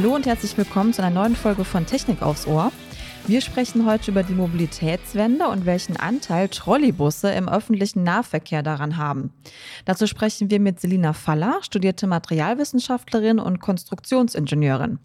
Hallo 0.00 0.14
und 0.14 0.26
herzlich 0.26 0.56
willkommen 0.56 0.92
zu 0.92 1.02
einer 1.02 1.22
neuen 1.22 1.34
Folge 1.34 1.64
von 1.64 1.84
Technik 1.84 2.22
aufs 2.22 2.46
Ohr. 2.46 2.70
Wir 3.26 3.40
sprechen 3.40 3.84
heute 3.84 4.12
über 4.12 4.22
die 4.22 4.32
Mobilitätswende 4.32 5.48
und 5.48 5.66
welchen 5.66 5.96
Anteil 5.96 6.48
Trolleybusse 6.48 7.32
im 7.32 7.48
öffentlichen 7.48 8.04
Nahverkehr 8.04 8.62
daran 8.62 8.96
haben. 8.96 9.32
Dazu 9.86 10.06
sprechen 10.06 10.52
wir 10.52 10.60
mit 10.60 10.78
Selina 10.78 11.14
Faller, 11.14 11.58
studierte 11.62 12.06
Materialwissenschaftlerin 12.06 13.40
und 13.40 13.58
Konstruktionsingenieurin. 13.58 15.00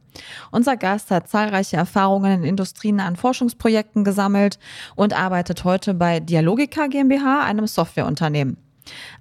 Unser 0.51 0.77
Gast 0.77 1.09
hat 1.09 1.27
zahlreiche 1.27 1.75
Erfahrungen 1.75 2.43
in 2.43 2.49
Industrien 2.49 2.99
an 2.99 3.15
Forschungsprojekten 3.15 4.03
gesammelt 4.03 4.59
und 4.95 5.19
arbeitet 5.19 5.63
heute 5.63 5.95
bei 5.95 6.19
Dialogica 6.19 6.85
GmbH, 6.85 7.41
einem 7.41 7.65
Softwareunternehmen. 7.65 8.62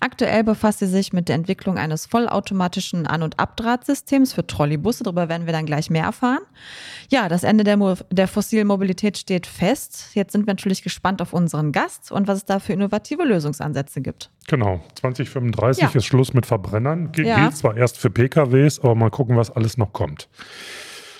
Aktuell 0.01 0.45
befasst 0.45 0.81
sie 0.81 0.87
sich 0.87 1.13
mit 1.13 1.29
der 1.29 1.37
Entwicklung 1.37 1.79
eines 1.79 2.07
vollautomatischen 2.07 3.07
An- 3.07 3.23
und 3.23 3.39
Abdrahtsystems 3.39 4.33
für 4.33 4.47
Trolleybusse. 4.47 5.05
Darüber 5.05 5.29
werden 5.29 5.47
wir 5.47 5.53
dann 5.53 5.67
gleich 5.67 5.91
mehr 5.91 6.05
erfahren. 6.05 6.41
Ja, 7.11 7.29
das 7.29 7.45
Ende 7.45 7.65
der, 7.65 7.77
Mo 7.77 7.95
der 8.11 8.29
fossilen 8.29 8.67
Mobilität 8.67 9.19
steht 9.19 9.47
fest. 9.47 10.11
Jetzt 10.15 10.33
sind 10.33 10.47
wir 10.47 10.53
natürlich 10.53 10.83
gespannt 10.83 11.23
auf 11.23 11.33
unseren 11.33 11.73
Gast 11.73 12.13
und 12.13 12.29
was 12.29 12.39
es 12.39 12.45
da 12.45 12.59
für 12.59 12.73
innovative 12.73 13.25
Lösungsansätze 13.25 14.01
gibt. 14.01 14.31
Genau, 14.49 14.81
2035 14.97 15.83
ja. 15.83 15.91
ist 15.95 16.05
Schluss 16.05 16.35
mit 16.35 16.47
Verbrennern. 16.47 17.13
Ge 17.13 17.27
ja. 17.27 17.41
Gilt 17.41 17.57
zwar 17.57 17.77
erst 17.77 17.99
für 17.99 18.11
PKWs, 18.11 18.81
aber 18.81 18.95
mal 18.95 19.11
gucken, 19.11 19.37
was 19.37 19.51
alles 19.51 19.77
noch 19.79 19.93
kommt. 19.93 20.29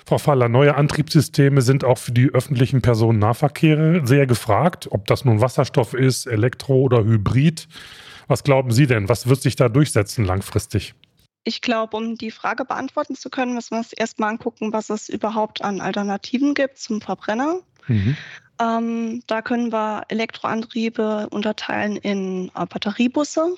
Frau 0.05 0.17
Faller, 0.17 0.49
neue 0.49 0.75
Antriebssysteme 0.75 1.61
sind 1.61 1.85
auch 1.85 1.97
für 1.97 2.11
die 2.11 2.29
öffentlichen 2.29 2.81
Personennahverkehre 2.81 4.05
sehr 4.05 4.27
gefragt. 4.27 4.89
Ob 4.91 5.07
das 5.07 5.23
nun 5.23 5.39
Wasserstoff 5.39 5.93
ist, 5.93 6.27
Elektro 6.27 6.75
oder 6.81 7.05
Hybrid. 7.05 7.67
Was 8.27 8.43
glauben 8.43 8.71
Sie 8.71 8.87
denn? 8.87 9.09
Was 9.09 9.27
wird 9.27 9.41
sich 9.41 9.55
da 9.55 9.69
durchsetzen 9.69 10.25
langfristig? 10.25 10.93
Ich 11.43 11.61
glaube, 11.61 11.97
um 11.97 12.15
die 12.15 12.31
Frage 12.31 12.63
beantworten 12.63 13.15
zu 13.15 13.29
können, 13.29 13.53
müssen 13.53 13.71
wir 13.71 13.79
uns 13.79 13.91
erstmal 13.91 14.29
angucken, 14.29 14.71
was 14.71 14.89
es 14.89 15.09
überhaupt 15.09 15.61
an 15.61 15.81
Alternativen 15.81 16.53
gibt 16.53 16.77
zum 16.77 17.01
Verbrenner. 17.01 17.59
Mhm. 17.87 18.15
Ähm, 18.61 19.23
da 19.27 19.41
können 19.41 19.71
wir 19.73 20.03
Elektroantriebe 20.07 21.27
unterteilen 21.31 21.97
in 21.97 22.49
äh, 22.55 22.65
Batteriebusse. 22.65 23.55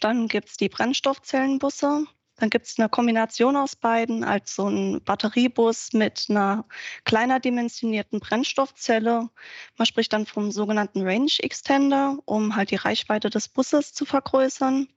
Dann 0.00 0.28
gibt 0.28 0.48
es 0.48 0.56
die 0.56 0.68
Brennstoffzellenbusse. 0.68 2.04
Dann 2.38 2.50
gibt 2.50 2.66
es 2.66 2.78
eine 2.78 2.88
Kombination 2.88 3.56
aus 3.56 3.74
beiden, 3.74 4.22
also 4.22 4.68
ein 4.68 5.02
Batteriebus 5.02 5.92
mit 5.92 6.26
einer 6.28 6.64
kleiner 7.04 7.40
dimensionierten 7.40 8.20
Brennstoffzelle. 8.20 9.28
Man 9.76 9.86
spricht 9.86 10.12
dann 10.12 10.24
vom 10.24 10.52
sogenannten 10.52 11.02
Range 11.02 11.32
Extender, 11.40 12.16
um 12.26 12.54
halt 12.54 12.70
die 12.70 12.76
Reichweite 12.76 13.28
des 13.28 13.48
Busses 13.48 13.92
zu 13.92 14.04
vergrößern. 14.04 14.88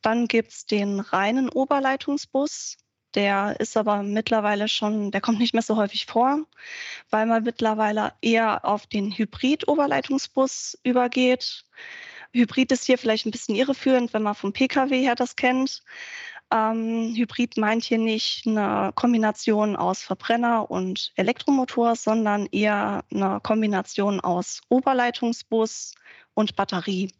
Dann 0.00 0.26
gibt 0.26 0.52
es 0.52 0.66
den 0.66 1.00
reinen 1.00 1.50
Oberleitungsbus. 1.50 2.78
Der 3.14 3.60
ist 3.60 3.76
aber 3.76 4.02
mittlerweile 4.02 4.66
schon, 4.66 5.10
der 5.10 5.20
kommt 5.20 5.38
nicht 5.38 5.54
mehr 5.54 5.62
so 5.62 5.76
häufig 5.76 6.06
vor, 6.06 6.46
weil 7.10 7.26
man 7.26 7.44
mittlerweile 7.44 8.14
eher 8.22 8.64
auf 8.64 8.86
den 8.86 9.12
Hybrid-Oberleitungsbus 9.12 10.78
übergeht. 10.82 11.64
Hybrid 12.32 12.72
ist 12.72 12.84
hier 12.84 12.98
vielleicht 12.98 13.26
ein 13.26 13.30
bisschen 13.30 13.54
irreführend, 13.54 14.12
wenn 14.12 14.22
man 14.22 14.34
vom 14.34 14.52
Pkw 14.52 15.00
her 15.00 15.14
das 15.14 15.36
kennt. 15.36 15.84
Ähm, 16.54 17.14
Hybrid 17.16 17.56
meint 17.56 17.82
hier 17.82 17.98
nicht 17.98 18.46
eine 18.46 18.92
Kombination 18.94 19.74
aus 19.74 20.02
Verbrenner 20.02 20.70
und 20.70 21.12
Elektromotor, 21.16 21.96
sondern 21.96 22.46
eher 22.52 23.02
eine 23.12 23.40
Kombination 23.42 24.20
aus 24.20 24.60
Oberleitungsbus 24.68 25.94
und 26.34 26.54
Batterie. 26.54 27.10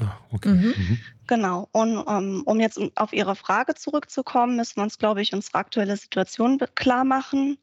Ah, 0.00 0.18
okay. 0.32 0.48
Mhm. 0.48 0.74
Mhm. 0.76 0.98
Genau. 1.28 1.68
Und 1.70 1.96
um, 1.96 2.04
ähm, 2.08 2.42
um 2.44 2.58
jetzt 2.58 2.80
auf 2.96 3.12
Ihre 3.12 3.36
Frage 3.36 3.74
zurückzukommen, 3.74 4.56
müssen 4.56 4.76
wir 4.76 4.82
uns, 4.82 4.98
glaube 4.98 5.22
ich, 5.22 5.32
unsere 5.32 5.58
aktuelle 5.58 5.96
Situation 5.96 6.58
klar 6.74 7.04
machen. 7.04 7.58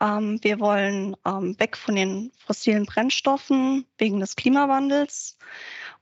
Ähm, 0.00 0.38
wir 0.42 0.60
wollen 0.60 1.16
ähm, 1.24 1.58
weg 1.58 1.76
von 1.76 1.96
den 1.96 2.32
fossilen 2.44 2.84
Brennstoffen 2.84 3.86
wegen 3.96 4.20
des 4.20 4.36
Klimawandels 4.36 5.38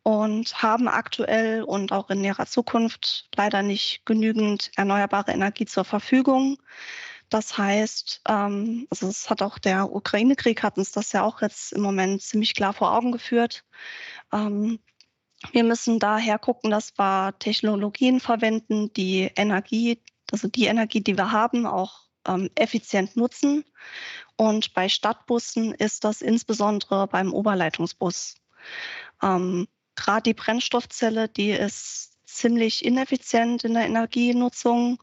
und 0.08 0.62
haben 0.62 0.88
aktuell 0.88 1.62
und 1.62 1.92
auch 1.92 2.08
in 2.08 2.22
näherer 2.22 2.46
Zukunft 2.46 3.28
leider 3.36 3.60
nicht 3.60 4.06
genügend 4.06 4.70
erneuerbare 4.74 5.32
Energie 5.32 5.66
zur 5.66 5.84
Verfügung. 5.84 6.56
Das 7.28 7.58
heißt, 7.58 8.22
ähm, 8.26 8.86
also 8.88 9.06
es 9.06 9.28
hat 9.28 9.42
auch 9.42 9.58
der 9.58 9.92
Ukraine-Krieg 9.92 10.62
hat 10.62 10.78
uns 10.78 10.92
das 10.92 11.12
ja 11.12 11.24
auch 11.24 11.42
jetzt 11.42 11.74
im 11.74 11.82
Moment 11.82 12.22
ziemlich 12.22 12.54
klar 12.54 12.72
vor 12.72 12.94
Augen 12.94 13.12
geführt. 13.12 13.66
Ähm, 14.32 14.78
wir 15.52 15.62
müssen 15.62 15.98
daher 15.98 16.38
gucken, 16.38 16.70
dass 16.70 16.98
wir 16.98 17.38
Technologien 17.38 18.18
verwenden, 18.18 18.90
die 18.94 19.30
Energie, 19.36 20.02
also 20.32 20.48
die 20.48 20.64
Energie, 20.68 21.02
die 21.02 21.18
wir 21.18 21.32
haben, 21.32 21.66
auch 21.66 22.08
ähm, 22.26 22.48
effizient 22.54 23.14
nutzen. 23.14 23.62
Und 24.36 24.72
bei 24.72 24.88
Stadtbussen 24.88 25.74
ist 25.74 26.04
das 26.04 26.22
insbesondere 26.22 27.06
beim 27.08 27.34
Oberleitungsbus. 27.34 28.36
Ähm, 29.22 29.68
Gerade 29.98 30.22
die 30.22 30.34
Brennstoffzelle, 30.34 31.28
die 31.28 31.50
ist 31.50 32.12
ziemlich 32.24 32.84
ineffizient 32.84 33.64
in 33.64 33.74
der 33.74 33.86
Energienutzung. 33.86 35.02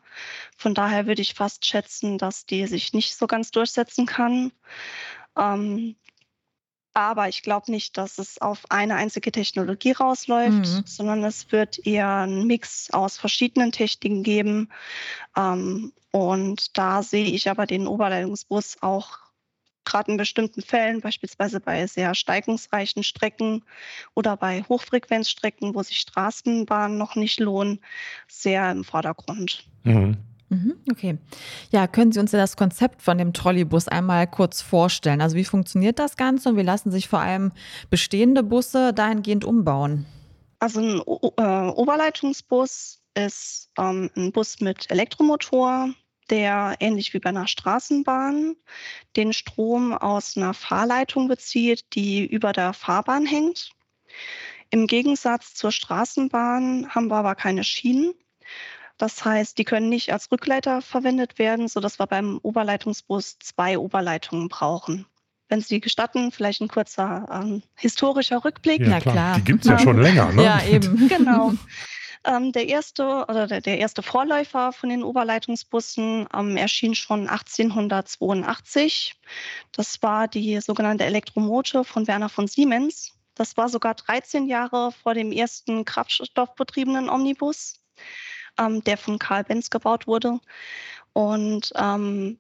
Von 0.56 0.74
daher 0.74 1.06
würde 1.06 1.22
ich 1.22 1.34
fast 1.34 1.66
schätzen, 1.66 2.18
dass 2.18 2.46
die 2.46 2.66
sich 2.66 2.94
nicht 2.94 3.18
so 3.18 3.28
ganz 3.28 3.52
durchsetzen 3.52 4.06
kann. 4.06 4.54
Ähm, 5.38 5.98
aber 6.94 7.28
ich 7.28 7.44
glaube 7.44 7.72
nicht, 7.72 7.98
dass 7.98 8.20
es 8.20 8.40
auf 8.42 8.64
eine 8.70 8.96
einzige 8.96 9.34
Technologie 9.34 9.92
rausläuft, 9.92 10.52
mhm. 10.52 10.84
sondern 10.86 11.26
es 11.26 11.52
wird 11.52 11.86
eher 11.86 12.20
einen 12.20 12.48
Mix 12.48 12.90
aus 12.92 13.18
verschiedenen 13.18 13.74
Techniken 13.74 14.24
geben. 14.24 14.70
Ähm, 15.36 15.92
und 16.12 16.78
da 16.78 17.04
sehe 17.04 17.26
ich 17.26 17.50
aber 17.50 17.66
den 17.66 17.86
Oberleitungsbus 17.86 18.78
auch 18.80 19.25
gerade 19.86 20.12
in 20.12 20.18
bestimmten 20.18 20.62
Fällen, 20.62 21.02
beispielsweise 21.02 21.60
bei 21.60 21.86
sehr 21.88 22.14
steigungsreichen 22.16 23.04
Strecken 23.04 23.64
oder 24.14 24.36
bei 24.38 24.64
Hochfrequenzstrecken, 24.64 25.76
wo 25.76 25.84
sich 25.84 26.00
Straßenbahnen 26.00 26.98
noch 26.98 27.16
nicht 27.16 27.40
lohnen, 27.40 27.80
sehr 28.28 28.72
im 28.72 28.84
Vordergrund. 28.84 29.66
Mhm. 29.84 30.18
mhm. 30.50 30.76
Okay. 30.92 31.18
Ja, 31.72 31.88
können 31.88 32.12
Sie 32.12 32.20
uns 32.20 32.32
das 32.32 32.58
Konzept 32.58 33.02
von 33.02 33.18
dem 33.18 33.34
Trolleybus 33.34 33.88
einmal 33.88 34.28
kurz 34.28 34.62
vorstellen? 34.62 35.22
Also 35.22 35.36
wie 35.36 35.46
funktioniert 35.46 36.00
das 36.00 36.18
Ganze 36.18 36.50
und 36.50 36.58
wie 36.58 36.64
lassen 36.64 36.92
sich 36.92 37.08
vor 37.08 37.20
allem 37.20 37.52
bestehende 37.90 38.44
Busse 38.44 38.94
dahingehend 38.94 39.46
umbauen? 39.46 40.06
Also 40.60 40.80
ein 40.80 41.02
o 41.06 41.34
äh, 41.38 41.68
Oberleitungsbus 41.70 43.02
ist 43.16 43.70
ähm, 43.78 44.10
ein 44.16 44.32
Bus 44.32 44.60
mit 44.62 44.90
Elektromotor, 44.90 45.90
der 46.30 46.76
ähnlich 46.80 47.14
wie 47.14 47.20
bei 47.20 47.30
einer 47.30 47.48
Straßenbahn 47.48 48.56
den 49.16 49.34
Strom 49.34 49.94
aus 49.94 50.38
einer 50.38 50.54
Fahrleitung 50.54 51.28
bezieht, 51.28 51.86
die 51.94 52.26
über 52.26 52.54
der 52.54 52.74
Fahrbahn 52.74 53.26
hängt. 53.26 53.72
Im 54.70 54.88
Gegensatz 54.88 55.54
zur 55.54 55.72
Straßenbahn 55.72 56.90
haben 56.90 57.08
wir 57.08 57.18
aber 57.18 57.36
keine 57.36 57.64
Schienen. 57.64 58.14
Das 58.98 59.26
heißt, 59.26 59.58
die 59.58 59.66
können 59.66 59.90
nicht 59.90 60.14
als 60.14 60.32
Rückleiter 60.32 60.82
verwendet 60.82 61.38
werden, 61.38 61.68
sodass 61.68 62.00
wir 62.00 62.08
beim 62.08 62.40
Oberleitungsbus 62.42 63.38
zwei 63.40 63.78
Oberleitungen 63.78 64.48
brauchen. 64.48 65.06
Wenn 65.48 65.62
Sie 65.62 65.80
gestatten, 65.80 66.32
vielleicht 66.32 66.62
ein 66.62 66.70
kurzer 66.70 67.28
ähm, 67.32 67.62
historischer 67.76 68.44
Rückblick. 68.44 68.82
Ja, 68.82 69.00
klar. 69.00 69.36
Die 69.36 69.44
gibt 69.44 69.64
es 69.64 69.70
ja 69.70 69.78
schon 69.78 69.98
länger, 70.02 70.32
ne? 70.32 70.44
Ja, 70.44 70.64
eben. 70.64 71.08
genau. 71.08 71.54
Ähm, 72.26 72.52
der 72.52 72.68
erste 72.68 73.26
oder 73.30 73.46
der, 73.48 73.62
der, 73.62 73.78
erste 73.78 74.02
Vorläufer 74.02 74.72
von 74.74 74.90
den 74.90 75.04
Oberleitungsbussen 75.04 76.28
ähm, 76.34 76.58
erschien 76.58 76.96
schon 76.96 77.30
1882. 77.30 79.14
Das 79.72 80.02
war 80.02 80.28
die 80.28 80.60
sogenannte 80.60 81.06
Elektromote 81.06 81.84
von 81.84 82.08
Werner 82.08 82.30
von 82.30 82.48
Siemens. 82.48 83.14
Das 83.36 83.58
war 83.58 83.70
sogar 83.70 83.94
13 83.94 84.48
Jahre 84.48 84.92
vor 84.92 85.14
dem 85.14 85.32
ersten 85.32 85.86
kraftstoffbetriebenen 85.86 87.10
Omnibus, 87.10 87.82
ähm, 88.58 88.84
der 88.84 88.98
von 88.98 89.20
Karl 89.20 89.44
Benz 89.44 89.70
gebaut 89.70 90.08
wurde. 90.08 90.40
Und 91.14 91.74
ähm, 91.76 92.40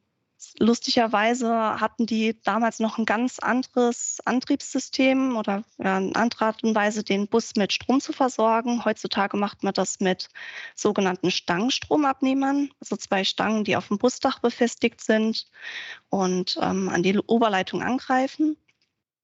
Lustigerweise 0.59 1.79
hatten 1.79 2.05
die 2.05 2.39
damals 2.43 2.79
noch 2.79 2.97
ein 2.97 3.05
ganz 3.05 3.39
anderes 3.39 4.17
Antriebssystem 4.25 5.35
oder 5.35 5.63
eine 5.77 6.15
andere 6.15 6.45
Art 6.45 6.63
und 6.63 6.75
Weise, 6.75 7.03
den 7.03 7.27
Bus 7.27 7.55
mit 7.55 7.73
Strom 7.73 8.01
zu 8.01 8.13
versorgen. 8.13 8.85
Heutzutage 8.85 9.37
macht 9.37 9.63
man 9.63 9.73
das 9.73 9.99
mit 9.99 10.29
sogenannten 10.75 11.31
Stangenstromabnehmern, 11.31 12.69
also 12.79 12.95
zwei 12.95 13.23
Stangen, 13.23 13.63
die 13.63 13.75
auf 13.75 13.87
dem 13.89 13.97
Busdach 13.97 14.39
befestigt 14.39 15.01
sind 15.01 15.47
und 16.09 16.57
ähm, 16.61 16.89
an 16.89 17.03
die 17.03 17.17
Oberleitung 17.19 17.81
angreifen. 17.81 18.57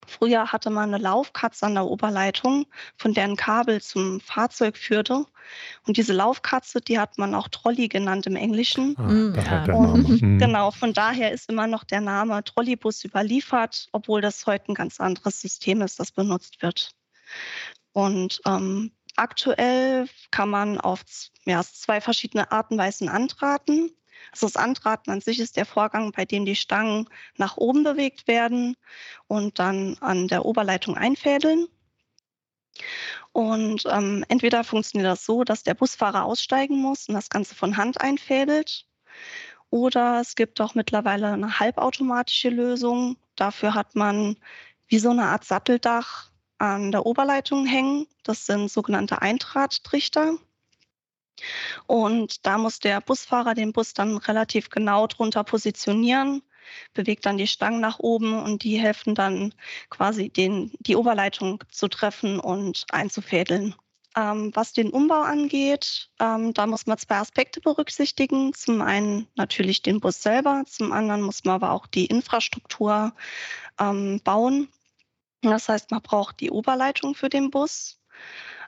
Früher 0.07 0.51
hatte 0.51 0.69
man 0.69 0.93
eine 0.93 1.01
Laufkatze 1.01 1.65
an 1.65 1.75
der 1.75 1.85
Oberleitung, 1.85 2.65
von 2.97 3.13
der 3.13 3.25
ein 3.25 3.35
Kabel 3.35 3.81
zum 3.81 4.19
Fahrzeug 4.19 4.77
führte. 4.77 5.25
Und 5.85 5.97
diese 5.97 6.13
Laufkatze, 6.13 6.81
die 6.81 6.99
hat 6.99 7.17
man 7.17 7.35
auch 7.35 7.47
Trolley 7.47 7.87
genannt 7.87 8.25
im 8.25 8.35
Englischen. 8.35 8.95
Ah, 8.97 9.03
mhm. 9.03 9.35
ja. 9.35 9.73
Und 9.73 10.09
mhm. 10.21 10.39
genau, 10.39 10.71
von 10.71 10.93
daher 10.93 11.31
ist 11.31 11.49
immer 11.49 11.67
noch 11.67 11.83
der 11.83 12.01
Name 12.01 12.43
Trolleybus 12.43 13.03
überliefert, 13.03 13.87
obwohl 13.91 14.21
das 14.21 14.45
heute 14.45 14.71
ein 14.71 14.75
ganz 14.75 14.99
anderes 14.99 15.39
System 15.41 15.81
ist, 15.81 15.99
das 15.99 16.11
benutzt 16.11 16.61
wird. 16.61 16.91
Und 17.93 18.41
ähm, 18.45 18.91
aktuell 19.15 20.07
kann 20.31 20.49
man 20.49 20.79
auf 20.79 21.03
ja, 21.45 21.63
zwei 21.63 22.01
verschiedene 22.01 22.51
Arten 22.51 22.75
und 22.75 22.79
Weisen 22.79 23.09
antraten. 23.09 23.91
Also 24.31 24.47
das 24.47 24.55
Antraten 24.55 25.11
an 25.11 25.21
sich 25.21 25.39
ist 25.39 25.57
der 25.57 25.65
Vorgang, 25.65 26.11
bei 26.11 26.25
dem 26.25 26.45
die 26.45 26.55
Stangen 26.55 27.07
nach 27.37 27.57
oben 27.57 27.83
bewegt 27.83 28.27
werden 28.27 28.75
und 29.27 29.59
dann 29.59 29.97
an 29.99 30.27
der 30.27 30.45
Oberleitung 30.45 30.97
einfädeln. 30.97 31.67
Und 33.31 33.83
ähm, 33.89 34.25
entweder 34.29 34.63
funktioniert 34.63 35.11
das 35.11 35.25
so, 35.25 35.43
dass 35.43 35.63
der 35.63 35.73
Busfahrer 35.73 36.25
aussteigen 36.25 36.81
muss 36.81 37.07
und 37.07 37.15
das 37.15 37.29
Ganze 37.29 37.55
von 37.55 37.77
Hand 37.77 38.01
einfädelt. 38.01 38.85
Oder 39.69 40.19
es 40.21 40.35
gibt 40.35 40.59
auch 40.59 40.75
mittlerweile 40.75 41.31
eine 41.31 41.59
halbautomatische 41.59 42.49
Lösung. 42.49 43.17
Dafür 43.35 43.73
hat 43.73 43.95
man 43.95 44.37
wie 44.87 44.99
so 44.99 45.09
eine 45.09 45.25
Art 45.25 45.45
Satteldach 45.45 46.31
an 46.57 46.91
der 46.91 47.05
Oberleitung 47.05 47.65
hängen. 47.65 48.07
Das 48.23 48.45
sind 48.45 48.69
sogenannte 48.69 49.21
Eintrattrichter. 49.21 50.37
Und 51.87 52.45
da 52.45 52.57
muss 52.57 52.79
der 52.79 53.01
Busfahrer 53.01 53.53
den 53.53 53.73
Bus 53.73 53.93
dann 53.93 54.17
relativ 54.17 54.69
genau 54.69 55.07
drunter 55.07 55.43
positionieren, 55.43 56.41
bewegt 56.93 57.25
dann 57.25 57.37
die 57.37 57.47
Stangen 57.47 57.81
nach 57.81 57.99
oben 57.99 58.41
und 58.41 58.63
die 58.63 58.77
helfen 58.77 59.15
dann 59.15 59.53
quasi 59.89 60.29
den, 60.29 60.71
die 60.79 60.95
Oberleitung 60.95 61.63
zu 61.69 61.87
treffen 61.87 62.39
und 62.39 62.85
einzufädeln. 62.91 63.75
Ähm, 64.15 64.51
was 64.53 64.73
den 64.73 64.89
Umbau 64.89 65.21
angeht, 65.21 66.09
ähm, 66.19 66.53
da 66.53 66.67
muss 66.67 66.85
man 66.85 66.97
zwei 66.97 67.15
Aspekte 67.15 67.61
berücksichtigen. 67.61 68.53
Zum 68.53 68.81
einen 68.81 69.27
natürlich 69.35 69.83
den 69.83 70.01
Bus 70.01 70.21
selber, 70.21 70.63
zum 70.67 70.91
anderen 70.91 71.21
muss 71.21 71.45
man 71.45 71.55
aber 71.55 71.71
auch 71.71 71.87
die 71.87 72.07
Infrastruktur 72.07 73.13
ähm, 73.79 74.19
bauen. 74.23 74.67
Das 75.41 75.69
heißt, 75.69 75.91
man 75.91 76.01
braucht 76.01 76.41
die 76.41 76.51
Oberleitung 76.51 77.15
für 77.15 77.29
den 77.29 77.51
Bus. 77.51 78.01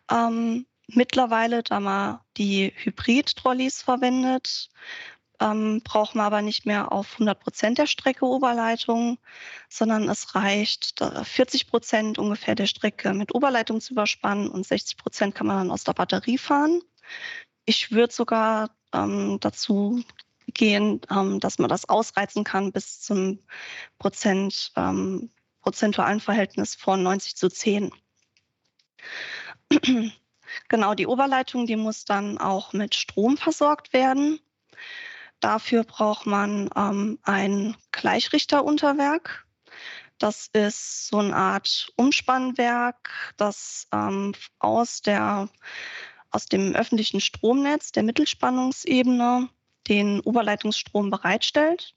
Ähm, 0.10 0.66
Mittlerweile, 0.88 1.64
da 1.64 1.80
man 1.80 2.20
die 2.38 2.74
Hybrid-Trolleys 2.76 3.82
verwendet, 3.82 4.70
ähm, 5.40 5.82
braucht 5.84 6.16
man 6.16 6.26
aber 6.26 6.42
nicht 6.42 6.66
mehr 6.66 6.92
auf 6.92 7.14
100 7.14 7.40
Prozent 7.40 7.78
der 7.78 7.88
Strecke 7.88 8.26
Oberleitung, 8.26 9.18
sondern 9.70 10.10
es 10.10 10.36
reicht 10.36 11.04
40 11.24 11.68
Prozent 11.68 12.20
ungefähr 12.20 12.56
der 12.56 12.68
Strecke 12.68 13.14
mit 13.14 13.34
Oberleitung 13.34 13.82
zu 13.82 13.94
überspannen 13.94 14.50
und 14.50 14.66
60 14.66 14.98
Prozent 14.98 15.36
kann 15.36 15.48
man 15.48 15.58
dann 15.58 15.72
aus 15.72 15.84
der 15.84 15.94
Batterie 15.94 16.38
fahren. 16.38 16.82
Ich 17.66 17.92
würde 17.92 18.14
sogar 18.14 18.70
ähm, 18.94 19.38
dazu 19.40 20.04
gehen, 20.48 21.02
ähm, 21.10 21.40
dass 21.40 21.60
man 21.60 21.70
das 21.70 21.90
ausreizen 21.90 22.44
kann 22.44 22.72
bis 22.72 23.02
zum 23.02 23.40
Prozent, 24.00 24.72
ähm, 24.76 25.30
prozentualen 25.62 26.20
Verhältnis 26.20 26.76
von 26.76 27.04
90 27.04 27.36
zu 27.36 27.50
10. 27.50 27.92
Genau, 30.70 30.94
die 30.94 31.08
Oberleitung, 31.08 31.66
die 31.66 31.76
muss 31.76 32.06
dann 32.06 32.38
auch 32.38 32.74
mit 32.74 32.96
Strom 32.96 33.38
versorgt 33.38 33.94
werden. 33.94 34.40
Dafür 35.40 35.84
braucht 35.84 36.26
man 36.26 36.70
ähm, 36.76 37.20
ein 37.24 37.76
Gleichrichterunterwerk. 37.92 39.46
Das 40.18 40.48
ist 40.54 41.08
so 41.08 41.18
eine 41.18 41.36
Art 41.36 41.92
Umspannwerk, 41.98 43.34
das 43.36 43.88
ähm, 43.92 44.34
aus, 44.60 45.02
der, 45.02 45.50
aus 46.32 46.46
dem 46.46 46.76
öffentlichen 46.76 47.20
Stromnetz 47.20 47.92
der 47.92 48.04
Mittelspannungsebene 48.04 49.50
den 49.90 50.22
Oberleitungsstrom 50.22 51.10
bereitstellt. 51.10 51.94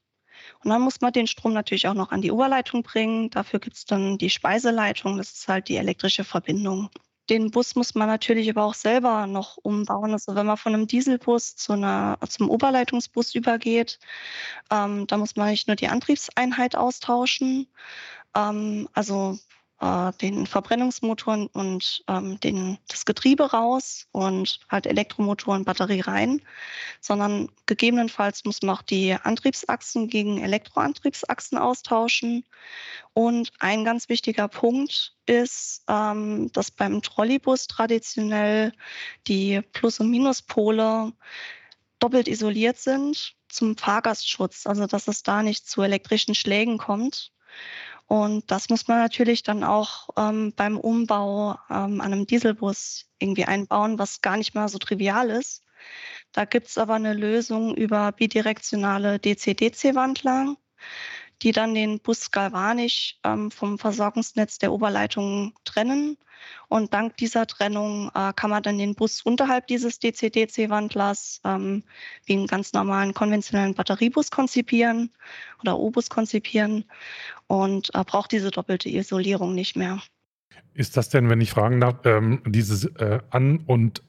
Und 0.65 0.71
dann 0.71 0.83
muss 0.83 1.01
man 1.01 1.13
den 1.13 1.29
Strom 1.29 1.53
natürlich 1.53 1.87
auch 1.87 1.95
noch 1.95 2.11
an 2.11 2.23
die 2.23 2.33
Oberleitung 2.33 2.83
bringen. 2.83 3.31
Dafür 3.31 3.61
gibt 3.61 3.77
es 3.77 3.85
dann 3.85 4.19
die 4.19 4.31
Speiseleitung, 4.31 5.19
das 5.19 5.33
ist 5.33 5.49
halt 5.49 5.69
die 5.69 5.77
elektrische 5.77 6.25
Verbindung 6.25 6.91
den 7.29 7.51
Bus 7.51 7.75
muss 7.75 7.95
man 7.95 8.09
natürlich 8.09 8.49
aber 8.51 8.65
auch 8.65 8.75
selber 8.75 9.27
noch 9.27 9.57
umbauen. 9.57 10.13
Also 10.13 10.35
wenn 10.35 10.47
man 10.47 10.57
von 10.57 10.75
einem 10.75 10.87
Dieselbus 10.87 11.57
zu 11.57 11.73
einer, 11.73 12.19
zum 12.29 12.51
Oberleitungsbus 12.51 13.35
übergeht, 13.35 13.99
ähm, 14.71 15.07
da 15.07 15.17
muss 15.17 15.37
man 15.37 15.51
nicht 15.51 15.67
nur 15.67 15.77
die 15.77 15.89
Antriebseinheit 15.89 16.77
austauschen, 16.77 17.69
ähm, 18.35 18.89
also 18.93 19.39
äh, 19.81 20.13
den 20.21 20.47
Verbrennungsmotor 20.47 21.49
und 21.53 22.05
ähm, 22.09 22.41
den, 22.41 22.79
das 22.89 23.05
Getriebe 23.05 23.51
raus 23.51 24.07
und 24.13 24.61
halt 24.69 24.87
Elektromotor 24.87 25.55
und 25.55 25.65
Batterie 25.65 26.01
rein, 26.01 26.41
sondern 27.01 27.51
gegebenenfalls 27.67 28.45
muss 28.45 28.63
man 28.63 28.77
auch 28.77 28.83
die 28.83 29.15
Antriebsachsen 29.15 30.09
gegen 30.09 30.43
Elektroantriebsachsen 30.43 31.59
austauschen. 31.59 32.45
Und 33.13 33.53
ein 33.59 33.85
ganz 33.85 34.09
wichtiger 34.09 34.49
Punkt 34.49 35.15
ist, 35.27 35.85
ähm, 35.89 36.51
dass 36.53 36.71
beim 36.71 37.03
Trolleybus 37.03 37.67
traditionell 37.67 38.73
die 39.27 39.61
Plus- 39.73 40.01
und 40.01 40.11
Minuspole 40.11 41.13
doppelt 41.99 42.29
isoliert 42.29 42.79
sind 42.79 43.35
zum 43.49 43.77
Fahrgastschutz, 43.77 44.67
also 44.67 44.87
dass 44.87 45.09
es 45.09 45.23
da 45.23 45.43
nicht 45.43 45.69
zu 45.69 45.83
elektrischen 45.83 46.35
Schlägen 46.35 46.79
kommt. 46.79 47.33
Und 48.07 48.51
das 48.51 48.69
muss 48.69 48.87
man 48.87 48.99
natürlich 48.99 49.43
dann 49.43 49.65
auch 49.65 50.09
ähm, 50.17 50.53
beim 50.55 50.79
Umbau 50.79 51.57
ähm, 51.69 52.01
an 52.01 52.13
einem 52.13 52.27
Dieselbus 52.27 53.07
irgendwie 53.19 53.45
einbauen, 53.45 53.99
was 53.99 54.21
gar 54.21 54.37
nicht 54.37 54.55
mal 54.55 54.69
so 54.69 54.79
trivial 54.79 55.31
ist. 55.31 55.65
Da 56.33 56.45
gibt 56.45 56.69
es 56.69 56.79
aber 56.79 56.95
eine 56.95 57.15
Lösung 57.15 57.77
über 57.77 58.13
bidirektionale 58.13 59.19
DC-DC-Wandler 59.19 60.57
die 61.43 61.53
dann 61.53 61.75
den 61.75 62.01
Bus 62.01 62.31
galvanisch 62.31 63.19
ähm, 63.25 63.51
vom 63.51 63.79
Versorgungsnetz 63.79 64.59
der 64.59 64.73
Oberleitung 64.73 65.55
trennen. 65.65 66.17
Und 66.69 66.95
dank 66.95 67.17
dieser 67.17 67.47
Trennung 67.47 68.11
äh, 68.15 68.33
kann 68.35 68.51
man 68.51 68.63
dann 68.63 68.79
den 68.79 68.95
Bus 68.95 69.23
unterhalb 69.23 69.67
dieses 69.67 69.99
DC-DC-Wandlers 69.99 71.41
ähm, 71.45 71.83
wie 72.25 72.35
einen 72.35 72.47
ganz 72.47 72.73
normalen 72.73 73.15
konventionellen 73.15 73.75
Batteriebus 73.75 74.31
konzipieren 74.31 75.11
oder 75.61 75.79
O-Bus 75.79 76.11
konzipieren 76.11 76.85
und 77.47 77.91
äh, 77.95 78.05
braucht 78.05 78.33
diese 78.33 78.51
doppelte 78.51 78.89
Isolierung 78.89 79.55
nicht 79.55 79.77
mehr. 79.77 80.01
Ist 80.75 80.97
das 80.97 81.09
denn, 81.09 81.29
wenn 81.31 81.41
ich 81.41 81.51
fragen 81.51 81.81
darf, 81.81 82.05
ähm, 82.05 82.43
dieses 82.47 82.85
äh, 82.85 83.21
An- 83.31 83.65
und 83.67 84.03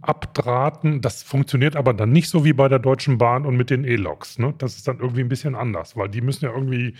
abdrahten. 0.00 1.00
Das 1.00 1.22
funktioniert 1.22 1.76
aber 1.76 1.94
dann 1.94 2.10
nicht 2.10 2.28
so 2.28 2.44
wie 2.44 2.52
bei 2.52 2.68
der 2.68 2.78
Deutschen 2.78 3.18
Bahn 3.18 3.46
und 3.46 3.56
mit 3.56 3.70
den 3.70 3.84
E-Loks. 3.84 4.38
Ne? 4.38 4.54
Das 4.58 4.76
ist 4.76 4.88
dann 4.88 5.00
irgendwie 5.00 5.20
ein 5.22 5.28
bisschen 5.28 5.54
anders, 5.54 5.96
weil 5.96 6.08
die 6.08 6.20
müssen 6.20 6.44
ja 6.44 6.52
irgendwie 6.52 6.94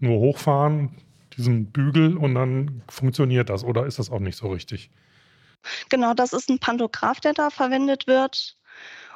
nur 0.00 0.18
hochfahren, 0.18 0.96
diesen 1.36 1.70
Bügel, 1.70 2.16
und 2.16 2.34
dann 2.34 2.82
funktioniert 2.88 3.48
das. 3.50 3.64
Oder 3.64 3.86
ist 3.86 3.98
das 3.98 4.10
auch 4.10 4.20
nicht 4.20 4.36
so 4.36 4.48
richtig? 4.48 4.90
Genau, 5.88 6.14
das 6.14 6.32
ist 6.32 6.48
ein 6.48 6.58
Pantograph, 6.58 7.20
der 7.20 7.34
da 7.34 7.50
verwendet 7.50 8.06
wird. 8.06 8.56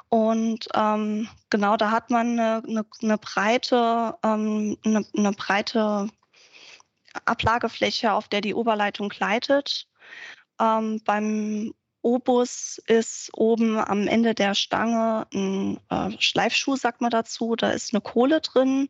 Und 0.09 0.69
ähm, 0.75 1.29
genau, 1.49 1.76
da 1.76 1.91
hat 1.91 2.11
man 2.11 2.38
eine, 2.38 2.62
eine, 2.69 2.85
eine 3.02 3.19
breite, 3.19 4.14
ähm, 4.23 4.76
eine, 4.85 5.07
eine 5.17 5.33
breite 5.33 6.09
Ablagefläche, 7.25 8.12
auf 8.12 8.29
der 8.29 8.43
die 8.43 8.55
Oberleitung 8.55 9.09
gleitet. 9.09 9.88
Ähm, 10.61 11.00
beim 11.05 11.73
Obus 12.02 12.82
ist 12.87 13.30
oben 13.32 13.78
am 13.78 14.09
Ende 14.09 14.35
der 14.35 14.54
Stange 14.54 15.26
ein 15.32 15.78
äh, 15.88 16.11
Schleifschuh, 16.18 16.76
sagt 16.76 17.00
man 17.00 17.11
dazu. 17.11 17.56
Da 17.56 17.71
ist 17.71 17.94
eine 17.94 18.00
Kohle 18.00 18.40
drin 18.40 18.88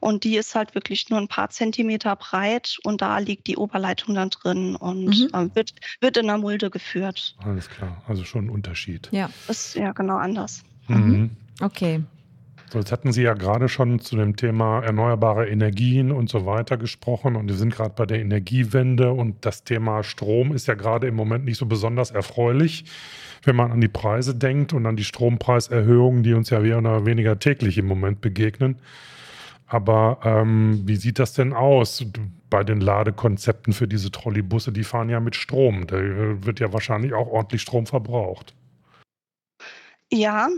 und 0.00 0.24
die 0.24 0.36
ist 0.36 0.54
halt 0.54 0.74
wirklich 0.74 1.08
nur 1.10 1.18
ein 1.18 1.28
paar 1.28 1.50
Zentimeter 1.50 2.14
breit 2.16 2.78
und 2.84 3.00
da 3.00 3.18
liegt 3.18 3.46
die 3.46 3.56
Oberleitung 3.56 4.14
dann 4.14 4.30
drin 4.30 4.76
und 4.76 5.06
mhm. 5.06 5.28
äh, 5.32 5.54
wird, 5.54 5.72
wird 6.00 6.16
in 6.16 6.26
der 6.26 6.38
Mulde 6.38 6.70
geführt. 6.70 7.34
Alles 7.38 7.68
klar, 7.68 8.02
also 8.06 8.24
schon 8.24 8.46
ein 8.46 8.50
Unterschied. 8.50 9.08
Ja, 9.10 9.30
ist 9.48 9.74
ja 9.74 9.92
genau 9.92 10.16
anders. 10.16 10.62
Mhm. 10.88 11.30
Okay. 11.60 12.02
So, 12.72 12.78
jetzt 12.78 12.92
hatten 12.92 13.10
Sie 13.10 13.22
ja 13.22 13.34
gerade 13.34 13.68
schon 13.68 13.98
zu 13.98 14.14
dem 14.16 14.36
Thema 14.36 14.80
erneuerbare 14.84 15.48
Energien 15.48 16.12
und 16.12 16.30
so 16.30 16.46
weiter 16.46 16.76
gesprochen 16.76 17.34
und 17.34 17.48
wir 17.48 17.56
sind 17.56 17.74
gerade 17.74 17.94
bei 17.96 18.06
der 18.06 18.20
Energiewende 18.20 19.10
und 19.10 19.44
das 19.44 19.64
Thema 19.64 20.04
Strom 20.04 20.52
ist 20.54 20.68
ja 20.68 20.74
gerade 20.74 21.08
im 21.08 21.16
Moment 21.16 21.44
nicht 21.46 21.58
so 21.58 21.66
besonders 21.66 22.12
erfreulich, 22.12 22.84
wenn 23.42 23.56
man 23.56 23.72
an 23.72 23.80
die 23.80 23.88
Preise 23.88 24.36
denkt 24.36 24.72
und 24.72 24.86
an 24.86 24.94
die 24.94 25.02
Strompreiserhöhungen, 25.02 26.22
die 26.22 26.32
uns 26.32 26.50
ja 26.50 26.60
mehr 26.60 26.78
oder 26.78 27.04
weniger 27.06 27.40
täglich 27.40 27.76
im 27.76 27.86
Moment 27.86 28.20
begegnen. 28.20 28.76
Aber 29.66 30.20
ähm, 30.22 30.82
wie 30.84 30.96
sieht 30.96 31.18
das 31.18 31.32
denn 31.32 31.52
aus 31.52 32.06
bei 32.50 32.62
den 32.62 32.80
Ladekonzepten 32.80 33.72
für 33.72 33.88
diese 33.88 34.12
Trolleybusse? 34.12 34.70
Die 34.70 34.84
fahren 34.84 35.08
ja 35.08 35.18
mit 35.18 35.34
Strom. 35.34 35.88
Da 35.88 35.96
wird 35.96 36.60
ja 36.60 36.72
wahrscheinlich 36.72 37.14
auch 37.14 37.26
ordentlich 37.26 37.62
Strom 37.62 37.86
verbraucht. 37.86 38.54
Ja, 40.12 40.48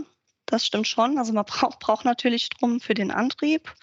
das 0.53 0.65
stimmt 0.65 0.87
schon. 0.87 1.17
Also 1.17 1.33
man 1.33 1.45
braucht, 1.45 1.79
braucht 1.79 2.05
natürlich 2.05 2.45
Strom 2.45 2.79
für 2.79 2.93
den 2.93 3.11
Antrieb. 3.11 3.73